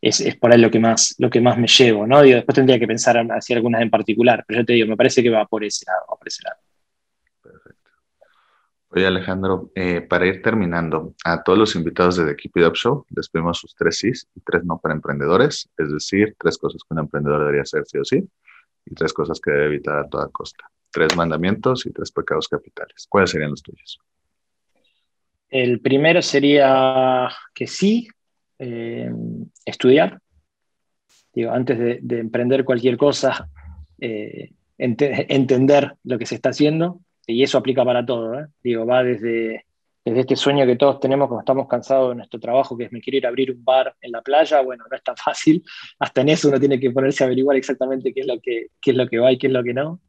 es, 0.00 0.36
por 0.36 0.52
ahí 0.52 0.60
lo 0.60 0.70
que, 0.70 0.78
más, 0.78 1.14
lo 1.18 1.30
que 1.30 1.40
más 1.40 1.58
me 1.58 1.66
llevo. 1.66 2.06
¿no? 2.06 2.22
después 2.22 2.54
tendría 2.54 2.78
que 2.78 2.86
pensar 2.86 3.16
hacia 3.30 3.56
algunas 3.56 3.82
en 3.82 3.90
particular, 3.90 4.44
pero 4.46 4.60
yo 4.60 4.66
te 4.66 4.74
digo, 4.74 4.86
me 4.86 4.96
parece 4.96 5.22
que 5.22 5.30
va 5.30 5.46
por 5.46 5.64
ese 5.64 5.84
lado. 5.86 6.00
Va 6.12 6.16
por 6.16 6.28
ese 6.28 6.42
lado. 6.42 6.56
Oye 8.96 9.08
Alejandro, 9.08 9.72
eh, 9.74 10.02
para 10.02 10.24
ir 10.24 10.40
terminando, 10.40 11.16
a 11.24 11.42
todos 11.42 11.58
los 11.58 11.74
invitados 11.74 12.16
de 12.16 12.26
The 12.26 12.36
Keep 12.36 12.58
It 12.58 12.66
Up 12.68 12.76
Show 12.76 13.06
les 13.10 13.28
pedimos 13.28 13.58
sus 13.58 13.74
tres 13.74 13.98
sís 13.98 14.28
y 14.36 14.40
tres 14.40 14.64
no 14.64 14.78
para 14.78 14.94
emprendedores, 14.94 15.68
es 15.76 15.92
decir, 15.92 16.36
tres 16.38 16.56
cosas 16.58 16.80
que 16.82 16.94
un 16.94 17.00
emprendedor 17.00 17.40
debería 17.40 17.62
hacer 17.62 17.82
sí 17.86 17.98
o 17.98 18.04
sí 18.04 18.24
y 18.86 18.94
tres 18.94 19.12
cosas 19.12 19.40
que 19.40 19.50
debe 19.50 19.66
evitar 19.66 19.98
a 19.98 20.08
toda 20.08 20.28
costa. 20.28 20.70
Tres 20.92 21.16
mandamientos 21.16 21.86
y 21.86 21.90
tres 21.90 22.12
pecados 22.12 22.46
capitales. 22.46 23.06
¿Cuáles 23.08 23.30
serían 23.30 23.50
los 23.50 23.64
tuyos? 23.64 23.98
El 25.50 25.80
primero 25.80 26.22
sería 26.22 27.30
que 27.52 27.66
sí, 27.66 28.06
eh, 28.60 29.10
estudiar. 29.64 30.20
Antes 31.50 31.78
de, 32.00 32.18
emprender 32.20 32.64
cualquier 32.64 32.96
cosa, 32.96 33.48
eh, 34.00 34.52
entender 34.78 35.96
lo 36.04 36.16
que 36.16 36.26
se 36.26 36.36
está 36.36 36.50
haciendo 36.50 37.00
y 37.26 37.42
eso 37.42 37.58
aplica 37.58 37.84
para 37.84 38.04
todo, 38.04 38.38
¿eh? 38.38 38.46
digo, 38.62 38.86
va 38.86 39.02
desde, 39.02 39.64
desde 40.04 40.20
este 40.20 40.36
sueño 40.36 40.66
que 40.66 40.76
todos 40.76 41.00
tenemos 41.00 41.28
cuando 41.28 41.40
estamos 41.40 41.66
cansados 41.66 42.10
de 42.10 42.16
nuestro 42.16 42.38
trabajo, 42.38 42.76
que 42.76 42.84
es 42.84 42.92
me 42.92 43.00
quiero 43.00 43.18
ir 43.18 43.26
a 43.26 43.30
abrir 43.30 43.50
un 43.50 43.64
bar 43.64 43.94
en 44.00 44.12
la 44.12 44.20
playa, 44.20 44.60
bueno, 44.60 44.84
no 44.90 44.96
es 44.96 45.02
tan 45.02 45.16
fácil, 45.16 45.62
hasta 45.98 46.20
en 46.20 46.28
eso 46.28 46.48
uno 46.48 46.60
tiene 46.60 46.78
que 46.78 46.90
ponerse 46.90 47.24
a 47.24 47.26
averiguar 47.26 47.56
exactamente 47.56 48.12
qué 48.12 48.20
es 48.20 48.26
lo 48.26 48.40
que, 48.40 48.66
es 48.84 48.94
lo 48.94 49.08
que 49.08 49.18
va 49.18 49.32
y 49.32 49.38
qué 49.38 49.46
es 49.46 49.52
lo 49.52 49.62
que 49.62 49.74
no. 49.74 50.00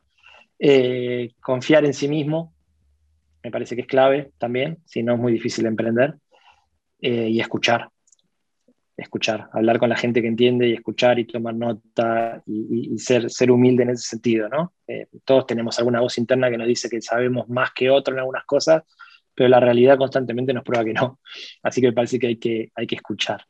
Eh, 0.60 1.32
confiar 1.42 1.86
en 1.86 1.94
sí 1.94 2.08
mismo, 2.08 2.54
me 3.44 3.52
parece 3.52 3.76
que 3.76 3.82
es 3.82 3.88
clave 3.88 4.32
también, 4.38 4.80
si 4.86 5.04
no 5.04 5.14
es 5.14 5.20
muy 5.20 5.32
difícil 5.32 5.66
emprender, 5.66 6.16
eh, 7.02 7.30
y 7.30 7.40
escuchar, 7.40 7.90
escuchar, 8.98 9.50
hablar 9.52 9.78
con 9.78 9.90
la 9.90 9.98
gente 9.98 10.22
que 10.22 10.28
entiende 10.28 10.68
y 10.70 10.74
escuchar 10.74 11.20
y 11.20 11.26
tomar 11.26 11.56
nota 11.56 12.42
y, 12.46 12.98
ser, 12.98 13.30
ser 13.30 13.52
humilde 13.52 13.84
en 13.84 13.90
ese 13.90 14.08
sentido, 14.08 14.48
¿no? 14.48 14.74
Eh, 14.88 15.08
todos 15.26 15.46
tenemos 15.46 15.78
alguna 15.80 16.00
voz 16.00 16.18
interna 16.18 16.50
que 16.50 16.58
nos 16.58 16.68
dice 16.68 16.90
que 16.90 17.02
sabemos 17.02 17.50
más 17.50 17.72
que 17.74 17.90
otro 17.90 18.14
en 18.14 18.20
algunas 18.20 18.46
cosas, 18.46 18.84
pero 19.34 19.50
la 19.50 19.60
realidad 19.60 19.98
constantemente 19.98 20.54
nos 20.54 20.64
prueba 20.64 20.86
que 20.86 20.94
no. 20.94 21.20
Así 21.64 21.82
que 21.82 21.88
me 21.88 21.94
parece 21.94 22.20
que 22.20 22.28
hay 22.28 22.38
que, 22.38 22.72
hay 22.74 22.88
que 22.88 22.96
escuchar. 22.96 23.46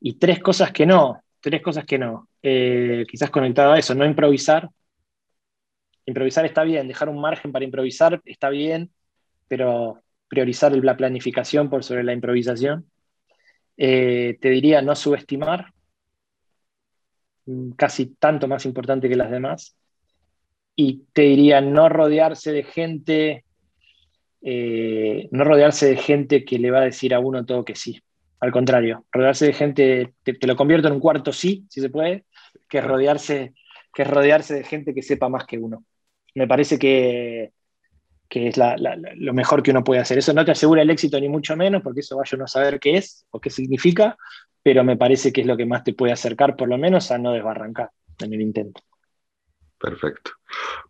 Y 0.00 0.18
tres 0.18 0.40
cosas 0.40 0.70
que 0.70 0.84
no, 0.84 1.22
tres 1.40 1.62
cosas 1.62 1.84
que 1.84 1.98
no. 1.98 2.28
Eh, 2.42 3.06
quizás 3.08 3.30
conectado 3.30 3.72
a 3.72 3.78
eso, 3.78 3.94
no 3.94 4.04
improvisar. 4.04 4.68
Improvisar 6.04 6.44
está 6.44 6.62
bien, 6.62 6.86
dejar 6.86 7.08
un 7.08 7.20
margen 7.20 7.52
para 7.52 7.64
improvisar 7.64 8.20
está 8.26 8.50
bien, 8.50 8.90
pero 9.48 10.02
priorizar 10.28 10.76
la 10.76 10.96
planificación 10.96 11.70
por 11.70 11.84
sobre 11.84 12.04
la 12.04 12.12
improvisación 12.12 12.86
eh, 13.76 14.38
te 14.40 14.50
diría 14.50 14.82
no 14.82 14.94
subestimar, 14.94 15.72
mm, 17.46 17.72
casi 17.72 18.06
tanto 18.16 18.48
más 18.48 18.64
importante 18.66 19.08
que 19.08 19.16
las 19.16 19.30
demás. 19.30 19.76
Y 20.76 21.04
te 21.12 21.22
diría 21.22 21.60
no 21.60 21.88
rodearse 21.88 22.52
de 22.52 22.64
gente, 22.64 23.44
eh, 24.42 25.28
no 25.30 25.44
rodearse 25.44 25.86
de 25.86 25.96
gente 25.96 26.44
que 26.44 26.58
le 26.58 26.70
va 26.70 26.78
a 26.80 26.84
decir 26.84 27.14
a 27.14 27.20
uno 27.20 27.44
todo 27.44 27.64
que 27.64 27.74
sí. 27.76 28.00
Al 28.40 28.52
contrario, 28.52 29.06
rodearse 29.12 29.46
de 29.46 29.52
gente, 29.52 30.14
te, 30.22 30.46
lo 30.46 30.56
convierto 30.56 30.88
en 30.88 30.94
un 30.94 31.00
cuarto 31.00 31.32
sí, 31.32 31.64
si 31.70 31.80
se 31.80 31.90
puede, 31.90 32.24
que 32.68 32.80
rodearse, 32.80 33.54
que 33.92 34.04
rodearse 34.04 34.54
de 34.54 34.64
gente 34.64 34.94
que 34.94 35.02
sepa 35.02 35.28
más 35.28 35.46
que 35.46 35.58
uno. 35.58 35.84
Me 36.34 36.48
parece 36.48 36.78
que 36.78 37.52
que 38.28 38.48
es 38.48 38.56
lo 38.56 39.34
mejor 39.34 39.62
que 39.62 39.70
uno 39.70 39.84
puede 39.84 40.00
hacer. 40.00 40.18
Eso 40.18 40.32
no 40.32 40.44
te 40.44 40.52
asegura 40.52 40.82
el 40.82 40.90
éxito 40.90 41.20
ni 41.20 41.28
mucho 41.28 41.56
menos, 41.56 41.82
porque 41.82 42.00
eso 42.00 42.16
vaya 42.16 42.36
uno 42.36 42.44
a 42.44 42.48
saber 42.48 42.80
qué 42.80 42.96
es 42.96 43.26
o 43.30 43.40
qué 43.40 43.50
significa, 43.50 44.16
pero 44.62 44.82
me 44.82 44.96
parece 44.96 45.32
que 45.32 45.42
es 45.42 45.46
lo 45.46 45.56
que 45.56 45.66
más 45.66 45.84
te 45.84 45.94
puede 45.94 46.12
acercar, 46.12 46.56
por 46.56 46.68
lo 46.68 46.78
menos, 46.78 47.10
a 47.10 47.18
no 47.18 47.32
desbarrancar 47.32 47.90
en 48.20 48.32
el 48.32 48.40
intento. 48.40 48.80
Perfecto. 49.78 50.32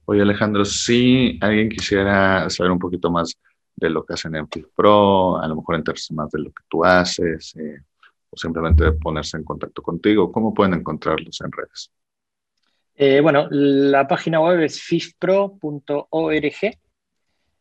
Oye, 0.04 0.22
Alejandro, 0.22 0.64
si 0.64 1.38
alguien 1.40 1.68
quisiera 1.68 2.48
saber 2.48 2.70
un 2.70 2.78
poquito 2.78 3.10
más 3.10 3.34
de 3.74 3.90
lo 3.90 4.04
que 4.04 4.14
hacen 4.14 4.36
en 4.36 4.46
Pro, 4.46 5.38
a 5.38 5.48
lo 5.48 5.56
mejor 5.56 5.74
enterarse 5.74 6.14
más 6.14 6.30
de 6.30 6.38
lo 6.40 6.50
que 6.50 6.62
tú 6.68 6.84
haces, 6.84 7.56
eh, 7.56 7.80
o 8.30 8.36
simplemente 8.36 8.92
ponerse 8.92 9.36
en 9.36 9.44
contacto 9.44 9.82
contigo, 9.82 10.30
¿cómo 10.30 10.54
pueden 10.54 10.74
encontrarlos 10.74 11.40
en 11.40 11.50
redes? 11.50 11.90
Eh, 12.96 13.20
bueno, 13.20 13.48
la 13.50 14.06
página 14.06 14.40
web 14.40 14.60
es 14.60 14.80
fifpro.org. 14.80 15.58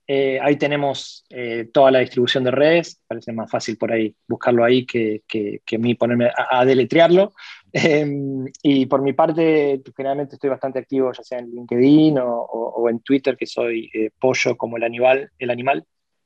Eh, 0.06 0.38
ahí 0.42 0.58
tenemos 0.58 1.26
toda 1.72 1.92
la 1.92 2.00
distribución 2.00 2.44
de 2.44 2.52
redes. 2.52 3.02
Parece 3.08 3.32
más 3.32 3.50
fácil 3.50 3.78
por 3.78 3.92
ahí 3.92 4.16
buscarlo 4.28 4.63
ahí 4.63 4.86
que, 4.86 5.22
que 5.28 5.78
mí 5.78 5.96
ponerme 5.96 6.30
a, 6.36 6.66
deletrearlo. 6.66 7.34
Em, 7.76 8.46
y 8.62 8.86
por 8.86 9.02
mi 9.02 9.13
parte, 9.13 9.82
generalmente 9.98 10.36
estoy 10.36 10.52
bastante 10.52 10.78
activo, 10.78 11.12
ya 11.12 11.24
sea 11.24 11.39
en 11.39 11.50
LinkedIn 11.50 12.20
o, 12.22 12.88
en 12.88 13.00
Twitter, 13.00 13.36
que 13.36 13.48
soy 13.48 13.89
pollo 14.20 14.56
como 14.56 14.78
el 14.78 14.84
animal, 14.84 15.32
el 15.39 15.50
animal 15.50 15.84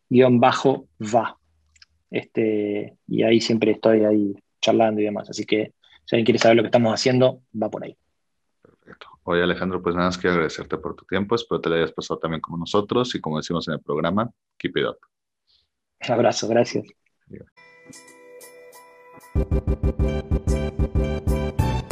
guion 0.10 0.40
bajo 0.40 0.88
va. 1.00 1.38
Este, 2.10 2.96
y 3.08 3.24
ahí 3.24 3.42
siempre 3.42 3.72
estoy 3.72 4.04
ahí 4.04 4.36
charlando 4.62 5.02
y 5.02 5.06
demás. 5.06 5.30
Así 5.30 5.46
que 5.46 5.74
si 6.06 6.16
alguien 6.16 6.26
quiere 6.26 6.40
saber 6.40 6.58
lo 6.58 6.64
que 6.64 6.68
estamos 6.68 6.94
haciendo, 6.94 7.42
va 7.62 7.70
por 7.70 7.84
ahí. 7.84 7.98
Oye 9.30 9.44
Alejandro, 9.44 9.84
pues 9.84 9.94
nada 9.94 10.08
más 10.08 10.18
quiero 10.18 10.36
agradecerte 10.36 10.78
por 10.78 10.96
tu 10.96 11.04
tiempo. 11.04 11.36
Espero 11.36 11.60
te 11.60 11.68
lo 11.68 11.76
hayas 11.76 11.92
pasado 11.92 12.18
también 12.18 12.40
como 12.40 12.58
nosotros 12.58 13.14
y 13.14 13.20
como 13.20 13.36
decimos 13.36 13.68
en 13.68 13.74
el 13.74 13.82
programa, 13.82 14.32
keep 14.58 14.78
it 14.78 14.86
up. 14.86 14.98
Un 16.08 16.14
abrazo, 16.14 16.48
gracias. 16.48 16.86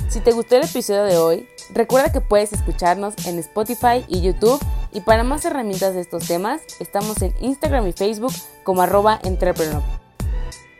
Si 0.08 0.21
te 0.21 0.32
gustó 0.32 0.56
el 0.56 0.63
episodio 0.63 1.04
de 1.04 1.17
hoy, 1.17 1.48
recuerda 1.74 2.10
que 2.10 2.21
puedes 2.21 2.54
escucharnos 2.54 3.28
en 3.28 3.38
Spotify 3.39 4.06
y 4.08 4.21
YouTube 4.21 4.63
y 4.93 5.02
para 5.02 5.26
más 5.26 5.43
herramientas 5.43 5.93
de 5.93 6.00
estos 6.00 6.26
temas, 6.26 6.62
estamos 6.80 7.21
en 7.21 7.34
Instagram 7.41 7.86
y 7.88 7.91
Facebook 7.91 8.32
como 8.63 8.82
arroba 8.82 9.19
entrepreneur. 9.26 9.84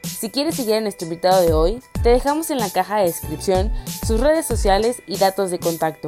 Si 0.04 0.30
quieres 0.30 0.56
seguir 0.56 0.76
a 0.76 0.82
nuestro 0.82 1.06
invitado 1.06 1.41
de 1.41 1.52
hoy, 1.52 1.80
te 2.02 2.08
dejamos 2.08 2.50
en 2.50 2.60
la 2.60 2.70
caja 2.70 3.00
de 3.00 3.08
descripción 3.08 3.74
sus 4.08 4.22
redes 4.22 4.46
sociales 4.46 5.04
y 5.06 5.18
datos 5.18 5.52
de 5.52 5.60
contacto. 5.60 6.08